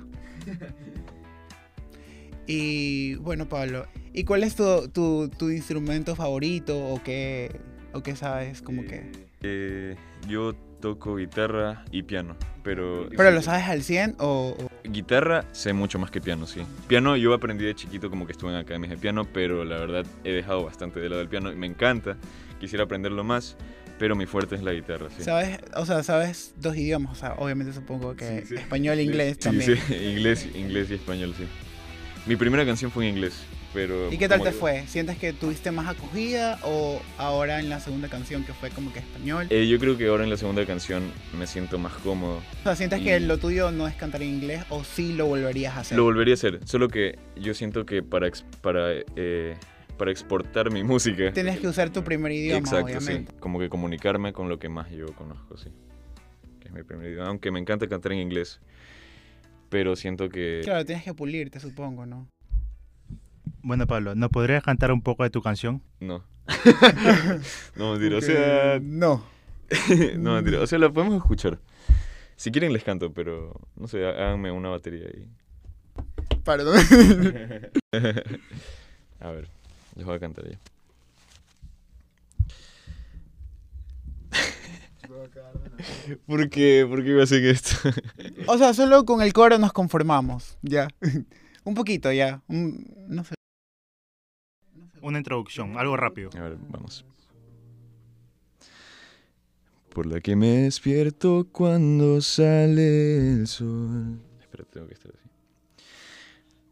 Y 2.47 3.15
bueno, 3.17 3.49
Pablo, 3.49 3.87
¿y 4.13 4.25
cuál 4.25 4.43
es 4.45 4.57
tu, 4.57 4.89
tu, 4.89 5.29
tu 5.37 5.51
instrumento 5.51 6.17
favorito 6.17 6.79
o 6.79 7.03
qué, 7.03 7.61
o 7.93 8.03
qué 8.03 8.17
sabes? 8.17 8.61
Como 8.63 8.83
que... 8.85 9.11
eh, 9.43 9.95
yo 10.29 10.55
toco 10.81 11.17
guitarra 11.17 11.85
y 11.91 12.03
piano, 12.03 12.37
pero. 12.63 13.09
¿Pero 13.17 13.31
lo 13.31 13.43
sabes 13.43 13.65
al 13.69 13.83
100 13.83 14.17
o...? 14.19 14.57
Guitarra 14.85 15.45
sé 15.53 15.73
mucho 15.73 15.99
más 15.99 16.11
que 16.11 16.21
piano, 16.21 16.47
sí. 16.47 16.63
Piano 16.89 17.17
yo 17.17 17.35
aprendí 17.35 17.65
de 17.65 17.75
chiquito 17.75 18.11
como 18.11 18.27
que 18.27 18.33
estuve 18.33 18.51
en 18.51 18.57
academias 18.57 18.91
de 18.91 18.97
piano, 18.97 19.25
pero 19.25 19.65
la 19.65 19.79
verdad 19.79 20.07
he 20.25 20.33
dejado 20.33 20.65
bastante 20.65 20.99
de 21.01 21.09
lado 21.09 21.23
el 21.23 21.29
piano 21.29 21.53
y 21.53 21.57
me 21.57 21.67
encanta. 21.67 22.17
Quisiera 22.59 22.85
aprenderlo 22.85 23.23
más, 23.25 23.57
pero 23.99 24.17
mi 24.17 24.27
fuerte 24.27 24.55
es 24.55 24.63
la 24.63 24.73
guitarra, 24.73 25.09
sí. 25.17 25.23
¿Sabes? 25.23 25.59
O 25.77 25.85
sea, 25.87 26.03
sabes 26.03 26.55
dos 26.57 26.77
idiomas, 26.77 27.13
o 27.13 27.15
sea, 27.21 27.35
obviamente 27.35 27.73
supongo 27.73 28.17
que 28.17 28.41
Sí, 28.41 28.47
sí. 28.49 28.55
español 28.57 28.99
e 28.99 29.03
inglés 29.03 29.39
también. 29.39 29.77
Sí, 29.79 29.95
inglés, 29.95 30.49
inglés 30.55 30.91
y 30.91 30.95
español, 30.95 31.35
sí. 31.37 31.45
Mi 32.27 32.37
primera 32.37 32.65
canción 32.67 32.91
fue 32.91 33.07
en 33.09 33.15
inglés, 33.17 33.43
pero... 33.73 34.13
¿Y 34.13 34.19
qué 34.19 34.29
tal 34.29 34.43
te 34.43 34.51
que- 34.51 34.53
fue? 34.53 34.87
¿Sientes 34.87 35.17
que 35.19 35.33
tuviste 35.33 35.71
más 35.71 35.89
acogida 35.89 36.59
o 36.65 37.01
ahora 37.19 37.61
en 37.61 37.69
la 37.69 37.81
segunda 37.81 38.09
canción 38.09 38.45
que 38.45 38.53
fue 38.53 38.71
como 38.71 38.93
que 38.93 38.99
español? 39.01 39.47
Eh, 39.51 39.69
yo 39.69 39.79
creo 39.79 39.97
que 39.97 40.09
ahora 40.09 40.25
en 40.25 40.31
la 40.31 40.37
segunda 40.37 40.65
canción 40.67 41.11
me 41.39 41.47
siento 41.47 41.79
más 41.79 41.93
cómodo. 41.95 42.37
O 42.39 42.63
sea, 42.65 42.77
¿sientes 42.77 43.01
y- 43.01 43.05
que 43.05 43.21
lo 43.21 43.39
tuyo 43.39 43.71
no 43.71 43.87
es 43.89 43.95
cantar 43.95 44.23
en 44.23 44.29
inglés 44.31 44.63
o 44.71 44.83
sí 44.85 45.13
lo 45.13 45.27
volverías 45.27 45.77
a 45.77 45.81
hacer? 45.81 45.97
Lo 45.99 46.05
volvería 46.05 46.35
a 46.35 46.37
hacer, 46.37 46.61
solo 46.67 46.89
que 46.89 47.19
yo 47.37 47.55
siento 47.55 47.87
que 47.87 48.03
para, 48.03 48.27
ex- 48.29 48.45
para, 48.61 48.89
eh, 49.17 49.57
para 49.97 50.11
exportar 50.11 50.71
mi 50.73 50.83
música... 50.83 51.33
Tienes 51.33 51.61
que 51.61 51.69
usar 51.69 51.91
tu 51.91 52.03
primer 52.03 52.33
idioma, 52.33 52.59
Exacto, 52.59 52.87
obviamente. 52.87 53.33
sí. 53.33 53.39
Como 53.41 53.59
que 53.59 53.69
comunicarme 53.69 54.33
con 54.33 54.49
lo 54.49 54.59
que 54.59 54.69
más 54.69 54.91
yo 54.91 55.07
conozco, 55.15 55.57
sí. 55.57 55.69
Que 56.59 56.69
es 56.69 56.75
mi 56.75 56.83
primer 56.83 57.11
idioma. 57.11 57.29
Aunque 57.29 57.51
me 57.51 57.61
encanta 57.61 57.87
cantar 57.87 58.13
en 58.13 58.19
inglés. 58.19 58.61
Pero 59.69 59.95
siento 59.95 60.29
que... 60.29 60.63
Claro, 60.65 60.85
tienes 60.85 61.05
que 61.05 61.15
pulirte, 61.15 61.61
supongo, 61.61 62.05
¿no? 62.05 62.29
Bueno, 63.63 63.87
Pablo, 63.87 64.15
¿nos 64.15 64.31
podrías 64.31 64.63
cantar 64.63 64.91
un 64.93 65.03
poco 65.03 65.23
de 65.23 65.31
tu 65.31 65.43
canción? 65.43 65.83
No. 66.01 66.25
no, 67.77 67.93
mentira. 67.93 68.17
O 68.17 68.21
Porque 68.21 68.27
sea... 68.27 68.79
No. 68.83 69.23
no, 70.19 70.35
mentira. 70.35 70.61
O 70.61 70.67
sea, 70.67 70.79
la 70.79 70.91
podemos 70.91 71.17
escuchar. 71.17 71.59
Si 72.37 72.51
quieren 72.51 72.73
les 72.73 72.83
canto, 72.85 73.13
pero... 73.13 73.61
No 73.77 73.87
sé, 73.87 74.05
há- 74.07 74.11
háganme 74.11 74.51
una 74.51 74.71
batería 74.71 75.07
ahí. 75.07 75.29
Perdón. 76.45 76.77
a 79.21 79.31
ver, 79.31 79.49
les 79.97 80.07
voy 80.07 80.17
a 80.17 80.21
cantar 80.21 80.49
ya. 80.51 80.59
¿Por 86.27 86.49
qué? 86.51 86.87
¿Por 86.89 87.03
qué 87.03 87.11
iba 87.11 87.21
a 87.21 87.25
hacer 87.25 87.45
esto? 87.45 87.77
o 88.47 88.57
sea, 88.59 88.73
solo 88.75 89.05
con 89.05 89.23
el 89.23 89.33
coro 89.33 89.59
nos 89.59 89.73
conformamos, 89.73 90.57
ya. 90.63 90.89
Un 91.65 91.75
poquito, 91.75 92.13
ya. 92.13 92.43
Un- 92.49 92.87
no 93.09 93.25
sé. 93.25 93.35
Una 95.03 95.19
introducción, 95.19 95.79
algo 95.79 95.97
rápido. 95.97 96.31
A 96.37 96.41
ver, 96.41 96.59
vamos. 96.69 97.05
Por 99.95 100.07
la 100.07 100.21
que 100.21 100.37
me 100.37 100.63
despierto 100.63 101.49
cuando 101.51 102.21
sale 102.21 103.33
el 103.33 103.47
sol. 103.47 104.21
Espera, 104.41 104.65
tengo 104.65 104.87
que 104.87 104.95
estar 104.95 105.13
así. 105.13 105.29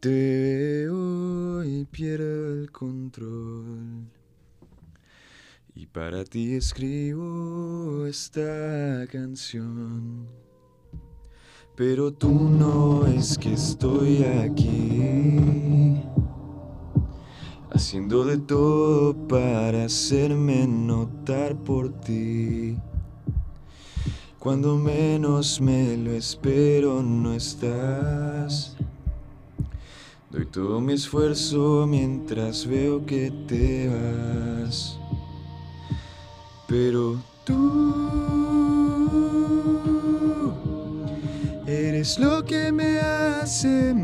Te 0.01 0.09
veo 0.09 1.65
y 1.65 1.85
pierdo 1.87 2.53
el 2.53 2.71
control. 2.71 4.07
Y 5.75 5.87
para 5.87 6.25
ti 6.25 6.55
escribo 6.55 8.07
esta 8.07 9.07
canción. 9.11 10.29
Pero 11.77 12.13
tú 12.13 12.33
no 12.33 13.07
es 13.07 13.39
que 13.39 13.53
estoy 13.53 14.25
aquí 14.25 16.03
haciendo 17.79 18.25
de 18.25 18.39
todo 18.39 19.15
para 19.29 19.85
hacerme 19.85 20.67
notar 20.67 21.55
por 21.55 21.93
ti. 22.01 22.77
Cuando 24.41 24.77
menos 24.77 25.61
me 25.61 25.97
lo 25.97 26.11
espero 26.11 27.05
no 27.05 27.33
estás. 27.35 28.77
Doy 30.29 30.47
todo 30.47 30.81
mi 30.81 30.95
esfuerzo 30.95 31.87
mientras 31.89 32.67
veo 32.67 33.07
que 33.07 33.31
te 33.47 33.89
vas. 33.89 34.99
Pero 36.67 37.23
tú 37.45 38.13
eres 41.65 42.19
lo 42.19 42.45
que 42.45 42.73
me 42.73 42.99
hace 42.99 43.95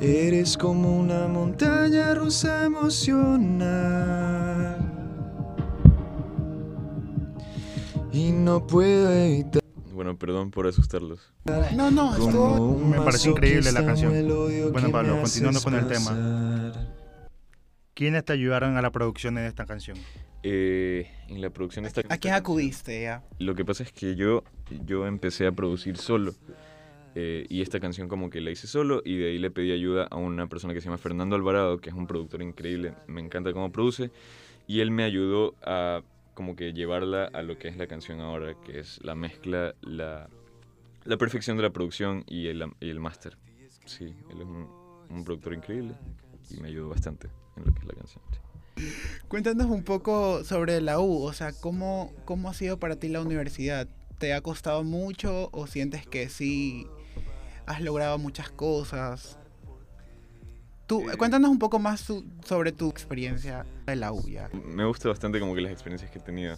Eres 0.00 0.56
como 0.56 0.96
una 0.96 1.26
montaña 1.26 2.14
rusa 2.14 2.66
emocional. 2.66 3.68
Y 8.12 8.30
no 8.30 8.64
puedo 8.64 9.12
evitar. 9.12 9.60
Bueno, 9.92 10.16
perdón 10.16 10.52
por 10.52 10.68
asustarlos. 10.68 11.32
No, 11.74 11.90
no, 11.90 12.12
un 12.62 12.90
Me 12.90 12.98
parece 12.98 13.30
increíble 13.30 13.72
la 13.72 13.84
canción. 13.84 14.12
Bueno, 14.70 14.92
Pablo, 14.92 15.20
continuando 15.20 15.60
con 15.60 15.74
el 15.74 15.88
tema. 15.88 16.72
¿Quiénes 17.94 18.24
te 18.24 18.32
ayudaron 18.32 18.76
a 18.76 18.82
la 18.82 18.92
producción 18.92 19.34
de 19.34 19.48
esta 19.48 19.66
canción? 19.66 19.98
Eh, 20.44 21.10
en 21.26 21.40
la 21.40 21.50
producción 21.50 21.82
de 21.82 21.88
esta 21.88 22.02
¿A 22.08 22.18
quién 22.18 22.34
acudiste 22.34 23.02
ya? 23.02 23.24
Lo 23.40 23.56
que 23.56 23.64
pasa 23.64 23.82
es 23.82 23.90
que 23.90 24.14
yo, 24.14 24.44
yo 24.86 25.08
empecé 25.08 25.48
a 25.48 25.52
producir 25.52 25.96
solo. 25.96 26.32
Eh, 27.14 27.46
y 27.48 27.62
esta 27.62 27.80
canción 27.80 28.08
como 28.08 28.30
que 28.30 28.40
la 28.40 28.50
hice 28.50 28.66
solo 28.66 29.02
y 29.04 29.16
de 29.16 29.30
ahí 29.30 29.38
le 29.38 29.50
pedí 29.50 29.72
ayuda 29.72 30.06
a 30.10 30.16
una 30.16 30.46
persona 30.46 30.74
que 30.74 30.80
se 30.80 30.86
llama 30.86 30.98
Fernando 30.98 31.36
Alvarado, 31.36 31.78
que 31.78 31.90
es 31.90 31.96
un 31.96 32.06
productor 32.06 32.42
increíble, 32.42 32.94
me 33.06 33.20
encanta 33.20 33.52
cómo 33.52 33.72
produce. 33.72 34.10
Y 34.66 34.80
él 34.80 34.90
me 34.90 35.04
ayudó 35.04 35.54
a 35.62 36.02
como 36.34 36.54
que 36.54 36.72
llevarla 36.72 37.24
a 37.24 37.42
lo 37.42 37.58
que 37.58 37.68
es 37.68 37.76
la 37.76 37.86
canción 37.86 38.20
ahora, 38.20 38.54
que 38.64 38.78
es 38.78 39.02
la 39.02 39.14
mezcla, 39.14 39.74
la, 39.80 40.28
la 41.04 41.16
perfección 41.16 41.56
de 41.56 41.62
la 41.64 41.70
producción 41.70 42.24
y 42.28 42.48
el, 42.48 42.64
y 42.80 42.90
el 42.90 43.00
máster. 43.00 43.36
Sí, 43.86 44.14
él 44.30 44.40
es 44.40 44.46
un, 44.46 44.68
un 45.10 45.24
productor 45.24 45.54
increíble 45.54 45.94
y 46.50 46.60
me 46.60 46.68
ayudó 46.68 46.90
bastante 46.90 47.28
en 47.56 47.64
lo 47.64 47.72
que 47.72 47.80
es 47.80 47.86
la 47.86 47.94
canción. 47.94 48.22
sí. 48.30 48.38
Cuéntanos 49.26 49.66
un 49.66 49.82
poco 49.82 50.44
sobre 50.44 50.80
la 50.80 51.00
U, 51.00 51.24
o 51.24 51.32
sea, 51.32 51.52
¿cómo, 51.52 52.12
¿cómo 52.24 52.48
ha 52.48 52.54
sido 52.54 52.78
para 52.78 52.96
ti 52.96 53.08
la 53.08 53.20
universidad? 53.20 53.88
¿Te 54.18 54.34
ha 54.34 54.40
costado 54.40 54.84
mucho 54.84 55.48
o 55.52 55.66
sientes 55.66 56.06
que 56.06 56.28
sí 56.28 56.86
has 57.68 57.80
logrado 57.80 58.18
muchas 58.18 58.50
cosas? 58.50 59.38
Tú, 60.86 61.02
Eh. 61.10 61.16
cuéntanos 61.18 61.50
un 61.50 61.58
poco 61.58 61.78
más 61.78 62.00
su- 62.00 62.24
sobre 62.44 62.72
tu 62.72 62.88
experiencia 62.88 63.66
de 63.86 63.96
la 63.96 64.10
U 64.12 64.26
ya. 64.28 64.48
me 64.64 64.84
gusta 64.86 65.08
bastante 65.10 65.38
como 65.38 65.54
que 65.54 65.60
las 65.60 65.72
experiencias 65.72 66.10
que 66.10 66.18
he 66.18 66.22
tenido. 66.22 66.56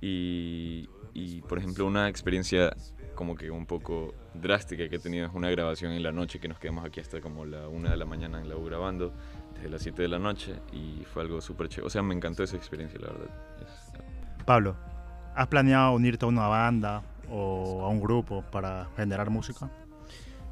Y, 0.00 0.88
y, 1.14 1.42
por 1.42 1.58
ejemplo, 1.58 1.86
una 1.86 2.08
experiencia 2.08 2.74
como 3.14 3.36
que 3.36 3.50
un 3.50 3.66
poco 3.66 4.14
drástica 4.34 4.88
que 4.88 4.96
he 4.96 4.98
tenido 4.98 5.26
es 5.26 5.32
una 5.34 5.50
grabación 5.50 5.92
en 5.92 6.02
la 6.02 6.10
noche 6.12 6.40
que 6.40 6.48
nos 6.48 6.58
quedamos 6.58 6.84
aquí 6.84 6.98
hasta 6.98 7.20
como 7.20 7.44
la 7.44 7.68
una 7.68 7.90
de 7.90 7.96
la 7.96 8.04
mañana 8.06 8.40
en 8.40 8.48
la 8.48 8.56
U 8.56 8.64
grabando, 8.64 9.12
desde 9.54 9.68
las 9.68 9.82
7 9.82 10.02
de 10.02 10.08
la 10.08 10.18
noche, 10.18 10.56
y 10.72 11.04
fue 11.12 11.22
algo 11.22 11.40
súper 11.40 11.68
chévere. 11.68 11.86
O 11.86 11.90
sea, 11.90 12.02
me 12.02 12.14
encantó 12.14 12.42
esa 12.42 12.56
experiencia, 12.56 12.98
la 12.98 13.08
verdad. 13.08 13.28
Es- 13.60 14.44
Pablo, 14.44 14.76
¿has 15.36 15.46
planeado 15.46 15.92
unirte 15.94 16.24
a 16.24 16.28
una 16.28 16.48
banda 16.48 17.02
o 17.30 17.84
a 17.84 17.88
un 17.88 18.00
grupo 18.00 18.42
para 18.50 18.88
generar 18.96 19.30
música? 19.30 19.70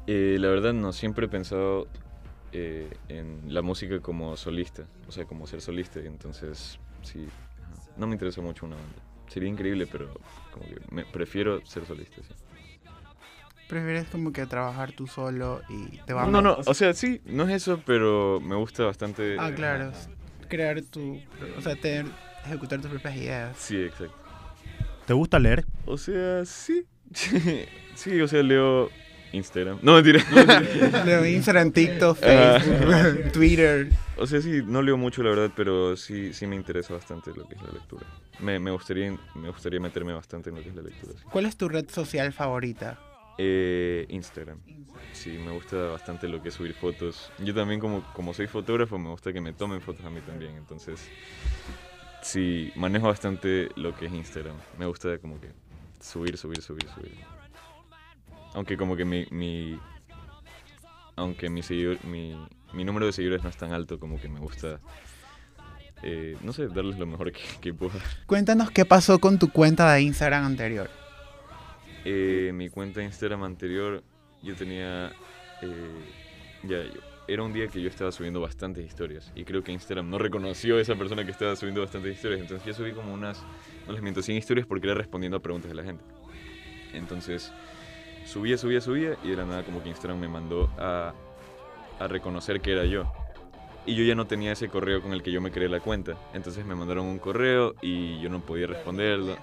Eh, 0.07 0.37
la 0.39 0.49
verdad, 0.49 0.73
no, 0.73 0.93
siempre 0.93 1.27
he 1.27 1.29
pensado 1.29 1.87
eh, 2.51 2.89
en 3.07 3.53
la 3.53 3.61
música 3.61 3.99
como 3.99 4.35
solista, 4.35 4.83
o 5.07 5.11
sea, 5.11 5.25
como 5.25 5.47
ser 5.47 5.61
solista, 5.61 5.99
y 6.01 6.07
entonces, 6.07 6.79
sí, 7.01 7.27
no 7.97 8.07
me 8.07 8.13
interesa 8.13 8.41
mucho 8.41 8.65
una 8.65 8.75
banda. 8.75 8.95
Sería 9.27 9.47
increíble, 9.47 9.87
pero 9.87 10.13
como 10.51 10.65
que 10.65 10.81
me 10.89 11.05
prefiero 11.05 11.65
ser 11.65 11.85
solista, 11.85 12.21
sí. 12.21 12.33
¿Prefieres 13.69 14.09
como 14.09 14.33
que 14.33 14.45
trabajar 14.45 14.91
tú 14.91 15.07
solo 15.07 15.61
y 15.69 15.97
te 15.99 16.11
va 16.11 16.25
No, 16.25 16.41
no, 16.41 16.57
o 16.65 16.73
sea, 16.73 16.93
sí, 16.93 17.21
no 17.23 17.47
es 17.47 17.51
eso, 17.51 17.81
pero 17.85 18.41
me 18.41 18.55
gusta 18.55 18.83
bastante. 18.83 19.37
Ah, 19.39 19.53
claro. 19.55 19.93
Crear 20.49 20.81
tu... 20.81 21.21
O 21.57 21.61
sea, 21.61 21.77
tener, 21.77 22.07
ejecutar 22.45 22.81
tus 22.81 22.89
propias 22.89 23.15
ideas. 23.15 23.57
Sí, 23.57 23.81
exacto. 23.81 24.13
¿Te 25.05 25.13
gusta 25.13 25.39
leer? 25.39 25.65
O 25.85 25.97
sea, 25.97 26.43
sí. 26.43 26.85
sí, 27.95 28.19
o 28.19 28.27
sea, 28.27 28.43
leo 28.43 28.89
Instagram. 29.33 29.79
No, 29.83 29.93
mentira. 30.01 30.23
Leo 31.05 31.25
Instagram, 31.25 31.71
TikTok, 31.71 32.17
Ah. 32.23 32.59
Facebook, 32.59 33.31
Twitter. 33.33 33.89
o 34.17 34.27
sea, 34.27 34.41
sí, 34.41 34.61
no 34.65 34.81
leo 34.81 34.97
mucho, 34.97 35.23
la 35.23 35.29
verdad, 35.29 35.51
pero 35.55 35.95
sí, 35.97 36.33
sí 36.33 36.45
me 36.47 36.55
interesa 36.55 36.93
bastante 36.93 37.31
lo 37.35 37.47
que 37.47 37.55
es 37.55 37.61
la 37.61 37.71
lectura. 37.71 38.05
Me, 38.39 38.59
me, 38.59 38.71
gustaría, 38.71 39.17
me 39.35 39.49
gustaría 39.49 39.79
meterme 39.79 40.13
bastante 40.13 40.49
en 40.49 40.55
lo 40.57 40.61
que 40.63 40.69
es 40.69 40.75
la 40.75 40.81
lectura. 40.83 41.13
sí. 41.17 41.25
¿Cuál 41.31 41.45
es 41.45 41.55
tu 41.57 41.69
red 41.69 41.89
social 41.89 42.31
favorita? 42.33 42.99
Eh, 43.37 44.05
Instagram. 44.09 44.59
Sí, 45.13 45.31
me 45.31 45.51
gusta 45.51 45.75
bastante 45.77 46.27
lo 46.27 46.41
que 46.43 46.49
es 46.49 46.55
subir 46.55 46.73
fotos. 46.73 47.31
Yo 47.39 47.53
también 47.53 47.79
como, 47.79 48.03
como 48.13 48.33
soy 48.33 48.47
fotógrafo 48.47 48.99
me 48.99 49.09
gusta 49.09 49.31
que 49.33 49.41
me 49.41 49.53
tomen 49.53 49.81
fotos 49.81 50.05
a 50.05 50.09
mí 50.09 50.19
también. 50.21 50.55
Entonces, 50.57 50.99
sí, 52.21 52.71
manejo 52.75 53.07
bastante 53.07 53.69
lo 53.75 53.95
que 53.95 54.05
es 54.07 54.13
Instagram. 54.13 54.55
Me 54.77 54.85
gusta 54.85 55.17
como 55.17 55.39
que 55.39 55.47
subir, 55.99 56.37
subir, 56.37 56.61
subir, 56.61 56.87
subir. 56.93 57.11
Aunque 58.53 58.77
como 58.77 58.95
que 58.95 59.05
mi... 59.05 59.25
mi 59.31 59.79
aunque 61.15 61.49
mi, 61.49 61.61
seguidor, 61.61 62.03
mi, 62.05 62.35
mi 62.73 62.83
número 62.83 63.05
de 63.05 63.11
seguidores 63.11 63.43
no 63.43 63.49
es 63.49 63.57
tan 63.57 63.73
alto, 63.73 63.99
como 63.99 64.19
que 64.19 64.27
me 64.29 64.39
gusta... 64.39 64.79
eh, 66.03 66.35
no 66.41 66.51
sé, 66.53 66.67
darles 66.67 66.97
lo 66.97 67.05
mejor 67.05 67.31
que, 67.31 67.41
que 67.61 67.73
pueda. 67.73 67.99
Cuéntanos 68.25 68.71
qué 68.71 68.85
pasó 68.85 69.19
con 69.19 69.37
tu 69.37 69.49
cuenta 69.51 69.91
de 69.93 70.01
Instagram 70.01 70.45
anterior. 70.45 70.89
Eh, 72.05 72.51
mi 72.53 72.69
cuenta 72.69 72.99
de 73.01 73.05
Instagram 73.07 73.43
anterior, 73.43 74.03
yo 74.41 74.55
tenía. 74.55 75.11
eh, 75.61 76.01
ya, 76.63 76.83
yo- 76.83 77.01
era 77.27 77.43
un 77.43 77.53
día 77.53 77.67
que 77.67 77.79
yo 77.81 77.87
estaba 77.87 78.11
subiendo 78.11 78.41
bastantes 78.41 78.85
historias. 78.85 79.31
Y 79.35 79.43
creo 79.45 79.63
que 79.63 79.71
Instagram 79.71 80.09
no 80.09 80.17
reconoció 80.17 80.77
a 80.77 80.81
esa 80.81 80.95
persona 80.95 81.23
que 81.23 81.31
estaba 81.31 81.55
subiendo 81.55 81.79
bastantes 81.81 82.15
historias. 82.15 82.41
Entonces 82.41 82.65
yo 82.65 82.73
subí 82.73 82.91
como 82.93 83.13
unas. 83.13 83.41
No 83.85 83.93
les 83.93 84.01
miento, 84.01 84.21
100 84.21 84.37
historias 84.37 84.65
porque 84.67 84.87
era 84.87 84.95
respondiendo 84.95 85.37
a 85.37 85.39
preguntas 85.41 85.69
de 85.69 85.75
la 85.75 85.83
gente. 85.83 86.03
Entonces 86.93 87.53
subía, 88.31 88.57
subía, 88.57 88.81
subía. 88.81 89.17
Y 89.23 89.29
de 89.29 89.35
la 89.35 89.45
nada, 89.45 89.63
como 89.63 89.83
que 89.83 89.89
Instagram 89.89 90.19
me 90.19 90.27
mandó 90.27 90.69
a, 90.77 91.13
a 91.99 92.07
reconocer 92.07 92.61
que 92.61 92.71
era 92.71 92.85
yo. 92.85 93.11
Y 93.85 93.95
yo 93.95 94.03
ya 94.03 94.15
no 94.15 94.25
tenía 94.25 94.51
ese 94.51 94.69
correo 94.69 95.01
con 95.01 95.11
el 95.11 95.21
que 95.23 95.31
yo 95.31 95.41
me 95.41 95.51
creé 95.51 95.67
la 95.67 95.79
cuenta. 95.79 96.15
Entonces 96.33 96.65
me 96.65 96.75
mandaron 96.75 97.05
un 97.05 97.19
correo 97.19 97.75
y 97.81 98.19
yo 98.21 98.29
no 98.29 98.39
podía 98.39 98.67
responderlo. 98.67 99.35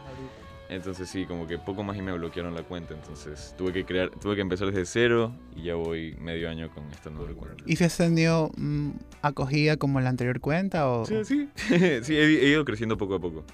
Entonces 0.71 1.09
sí, 1.09 1.25
como 1.25 1.47
que 1.47 1.57
poco 1.59 1.83
más 1.83 1.97
y 1.97 2.03
me 2.03 2.13
bloquearon 2.13 2.55
la 2.55 2.63
cuenta. 2.63 2.93
Entonces 2.95 3.55
tuve 3.57 3.73
que 3.73 3.85
crear, 3.87 4.11
tuve 4.11 4.35
que 4.35 4.43
empezar 4.43 4.67
desde 4.69 4.85
cero 4.85 5.33
y 5.57 5.63
ya 5.63 5.75
voy 5.77 6.15
medio 6.21 6.51
año 6.51 6.71
con 6.71 6.85
esta 6.91 7.09
nueva 7.11 7.33
cuenta. 7.35 7.65
¿Y 7.67 7.77
si 7.77 7.85
has 7.85 7.97
tenido 7.97 8.51
mm, 8.57 8.91
acogida 9.23 9.77
como 9.79 10.01
la 10.01 10.11
anterior 10.11 10.41
cuenta 10.41 10.89
o...? 10.91 11.07
Sí, 11.07 11.25
sí. 11.25 11.49
sí, 12.03 12.17
he, 12.17 12.25
he 12.45 12.49
ido 12.51 12.65
creciendo 12.67 12.99
poco 12.99 13.15
a 13.15 13.21
poco. 13.21 13.45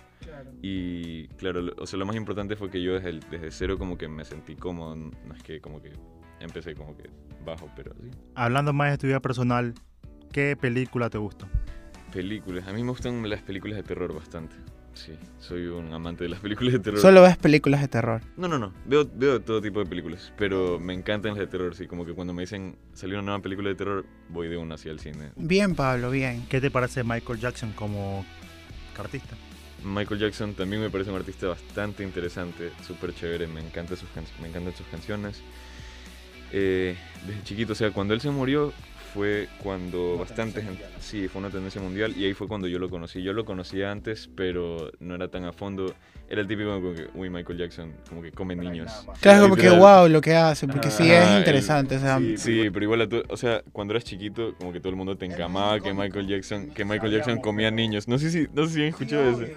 Y 0.62 1.28
claro, 1.36 1.60
lo- 1.62 1.74
o 1.78 1.86
sea, 1.86 1.98
lo 1.98 2.06
más 2.06 2.16
importante 2.16 2.56
fue 2.56 2.70
que 2.70 2.82
yo 2.82 2.94
desde, 2.94 3.10
el- 3.10 3.20
desde 3.30 3.50
cero 3.50 3.78
como 3.78 3.96
que 3.98 4.08
me 4.08 4.24
sentí 4.24 4.56
cómodo. 4.56 4.96
No 4.96 5.34
es 5.36 5.42
que 5.42 5.60
como 5.60 5.80
que 5.80 5.92
empecé 6.40 6.74
como 6.74 6.96
que 6.96 7.10
bajo, 7.44 7.68
pero 7.76 7.92
sí. 8.00 8.10
Hablando 8.34 8.72
más 8.72 8.90
de 8.90 8.98
tu 8.98 9.06
vida 9.06 9.20
personal, 9.20 9.74
¿qué 10.32 10.56
película 10.60 11.10
te 11.10 11.18
gusta? 11.18 11.46
Películas. 12.12 12.66
A 12.66 12.72
mí 12.72 12.82
me 12.82 12.90
gustan 12.90 13.28
las 13.28 13.42
películas 13.42 13.76
de 13.76 13.82
terror 13.82 14.12
bastante. 14.14 14.56
Sí, 14.94 15.12
soy 15.40 15.66
un 15.66 15.92
amante 15.92 16.24
de 16.24 16.30
las 16.30 16.40
películas 16.40 16.72
de 16.74 16.78
terror. 16.78 17.00
Solo 17.00 17.22
ves 17.22 17.36
películas 17.36 17.80
de 17.80 17.88
terror. 17.88 18.20
No, 18.36 18.46
no, 18.48 18.58
no. 18.58 18.72
Veo, 18.86 19.08
veo 19.14 19.40
todo 19.40 19.60
tipo 19.60 19.80
de 19.80 19.86
películas, 19.86 20.32
pero 20.38 20.78
me 20.78 20.94
encantan 20.94 21.32
las 21.32 21.40
de 21.40 21.46
terror, 21.48 21.74
sí. 21.74 21.86
Como 21.86 22.06
que 22.06 22.12
cuando 22.14 22.32
me 22.32 22.42
dicen 22.42 22.76
salió 22.94 23.16
una 23.16 23.24
nueva 23.26 23.42
película 23.42 23.68
de 23.68 23.74
terror, 23.74 24.06
voy 24.28 24.48
de 24.48 24.56
una 24.56 24.76
hacia 24.76 24.92
el 24.92 25.00
cine. 25.00 25.30
Bien, 25.36 25.74
Pablo, 25.74 26.10
bien. 26.10 26.46
¿Qué 26.48 26.60
te 26.60 26.70
parece 26.70 27.02
Michael 27.02 27.40
Jackson 27.40 27.72
como 27.72 28.24
artista? 28.96 29.34
Michael 29.82 30.20
Jackson 30.20 30.54
también 30.54 30.80
me 30.80 30.88
parece 30.90 31.10
un 31.10 31.16
artista 31.16 31.48
bastante 31.48 32.02
interesante, 32.04 32.70
súper 32.86 33.14
chévere, 33.14 33.46
me, 33.46 33.60
encanta 33.60 33.96
sus 33.96 34.08
can- 34.10 34.24
me 34.40 34.48
encantan 34.48 34.74
sus 34.74 34.86
canciones. 34.86 35.42
Eh, 36.52 36.96
desde 37.26 37.42
chiquito, 37.42 37.72
o 37.72 37.76
sea, 37.76 37.90
cuando 37.90 38.14
él 38.14 38.20
se 38.20 38.30
murió 38.30 38.72
fue 39.14 39.48
cuando 39.62 40.18
bastante 40.18 40.60
gente, 40.60 40.82
sí, 41.00 41.28
fue 41.28 41.40
una 41.40 41.48
tendencia 41.50 41.80
mundial 41.80 42.12
y 42.16 42.24
ahí 42.24 42.34
fue 42.34 42.48
cuando 42.48 42.66
yo 42.66 42.78
lo 42.80 42.90
conocí. 42.90 43.22
Yo 43.22 43.32
lo 43.32 43.44
conocía 43.44 43.92
antes, 43.92 44.28
pero 44.34 44.90
no 44.98 45.14
era 45.14 45.28
tan 45.28 45.44
a 45.44 45.52
fondo. 45.52 45.94
Era 46.28 46.40
el 46.40 46.48
típico 46.48 46.70
como 46.80 46.94
que, 46.94 47.06
uy, 47.14 47.28
Michael 47.28 47.58
Jackson, 47.58 47.92
como 48.08 48.22
que 48.22 48.32
come 48.32 48.56
niños. 48.56 48.90
Claro, 49.20 49.42
como 49.42 49.56
que 49.56 49.68
wow 49.68 50.08
lo 50.08 50.20
que 50.22 50.34
hace, 50.34 50.66
porque 50.66 50.90
sí 50.90 51.02
Ajá, 51.04 51.22
es 51.22 51.30
el- 51.32 51.38
interesante. 51.38 51.96
O 51.96 52.00
sea, 52.00 52.18
Sí, 52.18 52.38
sí, 52.38 52.70
pero 52.72 52.84
igual, 52.84 53.02
a 53.02 53.08
o 53.28 53.36
sea, 53.36 53.62
cuando 53.72 53.92
eras 53.92 54.04
chiquito, 54.04 54.54
como 54.58 54.72
que 54.72 54.80
todo 54.80 54.88
el 54.88 54.96
mundo 54.96 55.16
te 55.16 55.26
encamaba 55.26 55.78
que 55.80 55.92
Michael 55.92 56.26
Jackson, 56.26 56.70
que 56.70 56.84
Michael 56.84 57.12
Jackson 57.12 57.40
comía 57.40 57.70
niños. 57.70 58.08
No 58.08 58.18
sé 58.18 58.30
si, 58.30 58.48
no 58.54 58.66
sé 58.66 58.72
si 58.74 58.80
han 58.80 58.88
escuchado 58.88 59.30
eso. 59.30 59.52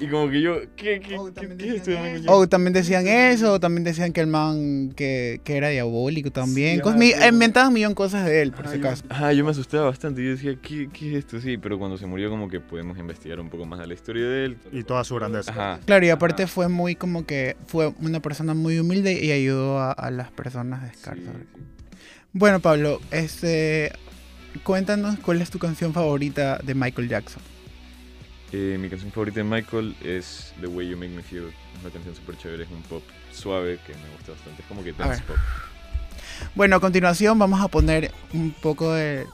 Y 0.00 0.08
como 0.08 0.28
que 0.28 0.40
yo, 0.42 0.60
¿qué, 0.76 1.00
qué, 1.00 1.16
qué, 1.38 1.48
qué 1.56 1.68
es 1.68 1.74
esto 1.76 1.90
de 1.92 1.96
Michael 1.96 2.22
Jackson? 2.22 2.34
O 2.42 2.48
también 2.48 2.72
decían 2.72 3.06
eso, 3.06 3.52
o 3.54 3.60
también 3.60 3.84
decían 3.84 4.12
que 4.12 4.20
el 4.20 4.26
man 4.26 4.92
que, 4.96 5.40
que 5.44 5.56
era 5.56 5.68
diabólico 5.68 6.32
también. 6.32 6.76
Sí, 6.78 6.82
Cos- 6.82 6.96
mi- 6.96 7.12
sí. 7.12 7.26
inventaban 7.28 7.68
un 7.68 7.74
millón 7.74 7.92
de 7.92 7.96
cosas 7.96 8.26
de 8.26 8.42
él, 8.42 8.50
por 8.52 8.66
si 8.68 8.78
acaso. 8.78 8.97
Ajá, 9.08 9.32
yo 9.32 9.44
me 9.44 9.50
asustaba 9.50 9.86
bastante. 9.86 10.22
Yo 10.24 10.30
decía, 10.30 10.56
¿qué, 10.60 10.88
¿qué 10.92 11.10
es 11.12 11.16
esto? 11.24 11.40
Sí, 11.40 11.56
pero 11.58 11.78
cuando 11.78 11.96
se 11.98 12.06
murió, 12.06 12.30
como 12.30 12.48
que 12.48 12.60
podemos 12.60 12.98
investigar 12.98 13.40
un 13.40 13.50
poco 13.50 13.64
más 13.66 13.78
de 13.80 13.86
la 13.86 13.94
historia 13.94 14.26
de 14.28 14.44
él. 14.44 14.58
Y 14.72 14.82
toda 14.84 15.04
su 15.04 15.14
grandeza. 15.14 15.50
Ajá. 15.52 15.80
Claro, 15.84 16.04
y 16.06 16.10
aparte 16.10 16.46
fue 16.46 16.68
muy 16.68 16.94
como 16.94 17.26
que 17.26 17.56
fue 17.66 17.92
una 18.00 18.20
persona 18.20 18.54
muy 18.54 18.78
humilde 18.78 19.12
y 19.24 19.32
ayudó 19.32 19.78
a, 19.80 19.92
a 19.92 20.10
las 20.10 20.30
personas 20.30 20.82
de 20.82 20.90
Sí, 20.90 20.96
Scarzo. 21.00 21.22
sí. 21.22 21.60
Bueno, 22.32 22.60
Pablo, 22.60 23.00
este, 23.10 23.90
cuéntanos 24.62 25.18
cuál 25.20 25.40
es 25.42 25.50
tu 25.50 25.58
canción 25.58 25.92
favorita 25.92 26.58
de 26.62 26.74
Michael 26.74 27.08
Jackson. 27.08 27.42
Eh, 28.52 28.78
mi 28.80 28.88
canción 28.88 29.10
favorita 29.12 29.40
de 29.40 29.44
Michael 29.44 29.94
es 30.02 30.54
The 30.60 30.66
Way 30.68 30.90
You 30.90 30.96
Make 30.96 31.10
Me 31.12 31.22
Feel. 31.22 31.44
Es 31.48 31.80
una 31.82 31.90
canción 31.92 32.14
súper 32.14 32.36
chévere, 32.38 32.64
es 32.64 32.70
un 32.70 32.82
pop 32.82 33.02
suave 33.32 33.78
que 33.86 33.92
me 33.92 34.08
gusta 34.16 34.32
bastante. 34.32 34.62
Es 34.62 34.68
como 34.68 34.82
que 34.82 34.92
dance 34.92 35.16
ver. 35.16 35.22
pop. 35.26 35.36
Bueno, 36.54 36.76
a 36.76 36.80
continuación 36.80 37.38
vamos 37.38 37.60
a 37.60 37.68
poner 37.68 38.12
un 38.32 38.50
poco 38.50 38.92
de, 38.92 39.26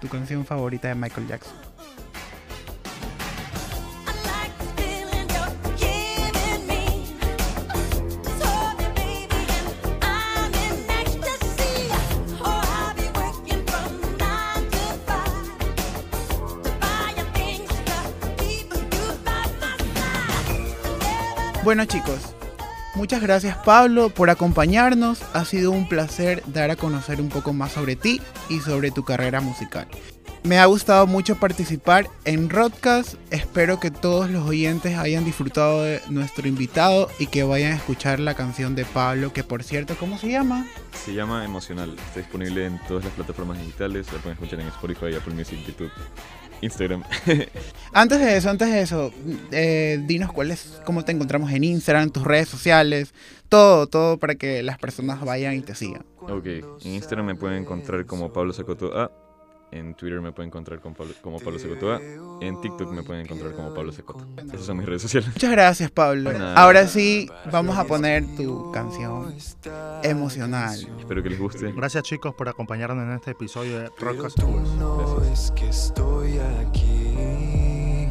tu 0.00 0.08
canción 0.08 0.44
favorita 0.44 0.88
de 0.88 0.94
Michael 0.94 1.26
Jackson. 1.28 1.54
Bueno 21.66 21.84
chicos, 21.84 22.36
muchas 22.96 23.22
gracias 23.22 23.56
Pablo 23.58 24.10
por 24.10 24.30
acompañarnos. 24.30 25.22
Ha 25.34 25.44
sido 25.44 25.70
un 25.70 25.88
placer 25.88 26.42
dar 26.46 26.70
a 26.70 26.76
conocer 26.76 27.20
un 27.20 27.28
poco 27.28 27.52
más 27.52 27.72
sobre 27.72 27.94
ti 27.94 28.20
y 28.48 28.60
sobre 28.60 28.90
tu 28.90 29.04
carrera 29.04 29.40
musical. 29.40 29.86
Me 30.42 30.60
ha 30.60 30.66
gustado 30.66 31.08
mucho 31.08 31.34
participar 31.36 32.08
en 32.24 32.48
Rodcast. 32.48 33.14
Espero 33.30 33.80
que 33.80 33.90
todos 33.90 34.30
los 34.30 34.46
oyentes 34.46 34.96
hayan 34.96 35.24
disfrutado 35.24 35.82
de 35.82 36.00
nuestro 36.08 36.46
invitado 36.46 37.08
y 37.18 37.26
que 37.26 37.42
vayan 37.42 37.72
a 37.72 37.76
escuchar 37.76 38.20
la 38.20 38.34
canción 38.34 38.76
de 38.76 38.84
Pablo, 38.84 39.32
que 39.32 39.42
por 39.42 39.64
cierto, 39.64 39.96
¿cómo 39.98 40.18
se 40.18 40.28
llama? 40.28 40.64
Se 41.04 41.14
llama 41.14 41.44
Emocional. 41.44 41.96
Está 41.98 42.20
disponible 42.20 42.64
en 42.64 42.80
todas 42.86 43.04
las 43.04 43.12
plataformas 43.14 43.58
digitales. 43.58 44.06
La 44.12 44.20
pueden 44.20 44.34
escuchar 44.34 44.60
en 44.60 44.68
Spotify, 44.68 45.16
Apple 45.16 45.34
Music, 45.34 45.58
YouTube, 45.66 45.90
Instagram. 46.60 47.02
Antes 47.92 48.20
de 48.20 48.36
eso, 48.36 48.50
antes 48.50 48.70
de 48.70 48.80
eso, 48.82 49.12
eh, 49.52 49.98
dinos 50.06 50.32
cuál 50.32 50.50
es, 50.50 50.80
cómo 50.84 51.04
te 51.04 51.12
encontramos 51.12 51.50
en 51.52 51.64
Instagram, 51.64 52.10
tus 52.10 52.24
redes 52.24 52.48
sociales, 52.48 53.14
todo, 53.48 53.86
todo 53.86 54.18
para 54.18 54.34
que 54.34 54.62
las 54.62 54.78
personas 54.78 55.24
vayan 55.24 55.54
y 55.54 55.60
te 55.60 55.74
sigan. 55.74 56.04
ok, 56.20 56.46
en 56.46 56.94
Instagram 56.94 57.26
me 57.26 57.34
pueden 57.36 57.62
encontrar 57.62 58.04
como 58.04 58.32
Pablo 58.32 58.52
Sacoto 58.52 58.98
A. 58.98 59.10
En 59.72 59.94
Twitter 59.94 60.20
me 60.20 60.32
pueden 60.32 60.48
encontrar 60.48 60.80
con 60.80 60.94
Pablo- 60.94 61.14
como 61.22 61.38
Pablo 61.40 61.58
Sacoto 61.58 61.92
A. 61.92 62.00
En 62.40 62.60
TikTok 62.60 62.92
me 62.92 63.02
pueden 63.02 63.24
encontrar 63.26 63.52
como 63.52 63.74
Pablo 63.74 63.90
Sacoto. 63.92 64.26
Esas 64.38 64.62
son 64.66 64.76
mis 64.78 64.86
redes 64.86 65.02
sociales. 65.02 65.28
Muchas 65.34 65.50
gracias, 65.50 65.90
Pablo. 65.90 66.32
Nada. 66.32 66.54
Ahora 66.54 66.86
sí, 66.86 67.28
vamos 67.50 67.76
a 67.76 67.84
poner 67.84 68.24
tu 68.36 68.70
canción 68.72 69.34
emocional. 70.02 70.78
Espero 70.98 71.22
que 71.22 71.30
les 71.30 71.38
guste. 71.38 71.72
Gracias 71.72 72.04
chicos 72.04 72.34
por 72.34 72.48
acompañarnos 72.48 73.04
en 73.04 73.12
este 73.12 73.32
episodio 73.32 73.80
de 73.80 73.90
Tours. 73.90 74.36
no 74.38 75.16
ves 75.20 75.52
que 75.56 75.68
estoy 75.68 76.38
aquí 76.38 78.08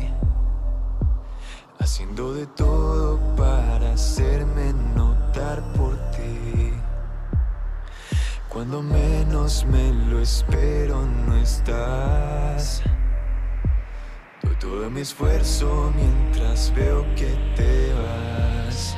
Haciendo 1.79 2.33
de 2.33 2.47
todo 2.47 3.19
para 3.35 3.93
hacerme 3.93 4.73
notar 4.95 5.61
por 5.73 5.93
ti 6.11 6.44
Cuando 8.55 8.81
menos 8.81 9.65
me 9.65 9.91
lo 10.09 10.21
espero 10.21 11.05
no 11.05 11.35
estás. 11.35 12.81
Doy 14.41 14.55
todo 14.61 14.89
mi 14.89 15.01
esfuerzo 15.01 15.91
mientras 15.93 16.73
veo 16.73 17.03
que 17.15 17.35
te 17.57 17.93
vas 17.93 18.94